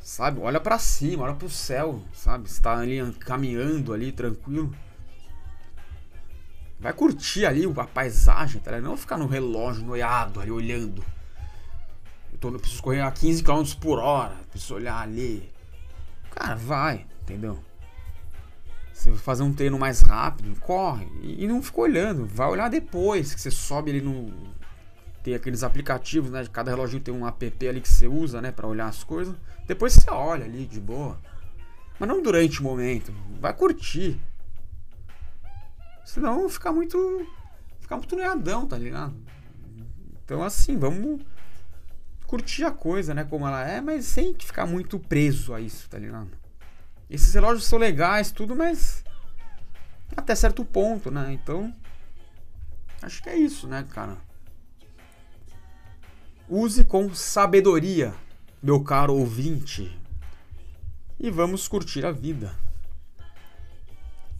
Sabe? 0.00 0.40
Olha 0.40 0.60
para 0.60 0.78
cima, 0.78 1.24
olha 1.24 1.34
pro 1.34 1.50
céu, 1.50 2.00
sabe? 2.14 2.48
Você 2.48 2.62
tá 2.62 2.78
ali 2.78 3.12
caminhando 3.18 3.92
ali, 3.92 4.12
tranquilo. 4.12 4.72
Vai 6.78 6.92
curtir 6.92 7.44
ali 7.44 7.64
a 7.64 7.84
paisagem, 7.84 8.60
tá? 8.60 8.80
Não 8.80 8.96
ficar 8.96 9.18
no 9.18 9.26
relógio 9.26 9.84
noiado 9.84 10.40
ali 10.40 10.50
olhando. 10.50 11.04
Tô, 12.40 12.50
eu 12.50 12.58
preciso 12.58 12.82
correr 12.82 13.00
a 13.00 13.10
15 13.10 13.42
km 13.42 13.62
por 13.80 13.98
hora. 13.98 14.36
Preciso 14.50 14.74
olhar 14.74 15.00
ali. 15.00 15.50
Cara, 16.30 16.54
vai, 16.54 17.06
entendeu? 17.22 17.58
Você 18.92 19.10
vai 19.10 19.18
fazer 19.18 19.42
um 19.42 19.52
treino 19.52 19.78
mais 19.78 20.00
rápido, 20.00 20.58
corre. 20.60 21.06
E, 21.20 21.44
e 21.44 21.48
não 21.48 21.62
fica 21.62 21.80
olhando. 21.80 22.26
Vai 22.26 22.48
olhar 22.48 22.68
depois 22.68 23.34
que 23.34 23.40
você 23.40 23.50
sobe 23.50 23.90
ali 23.90 24.00
no. 24.00 24.32
Tem 25.22 25.34
aqueles 25.34 25.62
aplicativos, 25.62 26.30
né? 26.30 26.46
Cada 26.52 26.70
relógio 26.70 27.00
tem 27.00 27.12
um 27.12 27.26
app 27.26 27.68
ali 27.68 27.80
que 27.80 27.88
você 27.88 28.06
usa, 28.06 28.40
né? 28.40 28.52
Pra 28.52 28.66
olhar 28.66 28.86
as 28.86 29.02
coisas. 29.02 29.34
Depois 29.66 29.92
você 29.92 30.10
olha 30.10 30.44
ali 30.44 30.64
de 30.66 30.80
boa. 30.80 31.20
Mas 31.98 32.08
não 32.08 32.22
durante 32.22 32.60
o 32.60 32.62
momento. 32.62 33.12
Vai 33.40 33.52
curtir. 33.52 34.20
Senão 36.04 36.48
fica 36.48 36.72
muito. 36.72 37.26
Fica 37.80 37.96
muito 37.96 38.16
noiadão, 38.16 38.66
tá 38.66 38.78
ligado? 38.78 39.14
Então 40.24 40.42
assim, 40.42 40.76
vamos 40.76 41.20
curtir 42.28 42.64
a 42.64 42.70
coisa, 42.70 43.14
né? 43.14 43.24
Como 43.24 43.46
ela 43.46 43.66
é, 43.66 43.80
mas 43.80 44.04
sem 44.04 44.34
ficar 44.34 44.66
muito 44.66 44.98
preso 45.00 45.54
a 45.54 45.60
isso, 45.60 45.88
tá 45.88 45.98
ligado? 45.98 46.30
Esses 47.08 47.32
relógios 47.32 47.66
são 47.66 47.78
legais, 47.78 48.30
tudo, 48.30 48.54
mas 48.54 49.02
até 50.14 50.34
certo 50.34 50.62
ponto, 50.62 51.10
né? 51.10 51.32
Então, 51.32 51.74
acho 53.00 53.22
que 53.22 53.30
é 53.30 53.36
isso, 53.36 53.66
né, 53.66 53.84
cara? 53.90 54.18
Use 56.46 56.84
com 56.84 57.14
sabedoria, 57.14 58.14
meu 58.62 58.84
caro 58.84 59.14
ouvinte, 59.14 59.98
e 61.18 61.30
vamos 61.30 61.66
curtir 61.66 62.04
a 62.04 62.12
vida. 62.12 62.54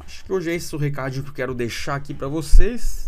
Acho 0.00 0.24
que 0.24 0.32
hoje 0.32 0.50
é 0.50 0.54
esse 0.54 0.74
o 0.76 0.78
recado 0.78 1.22
que 1.22 1.30
eu 1.30 1.34
quero 1.34 1.54
deixar 1.54 1.94
aqui 1.94 2.12
para 2.12 2.28
vocês. 2.28 3.07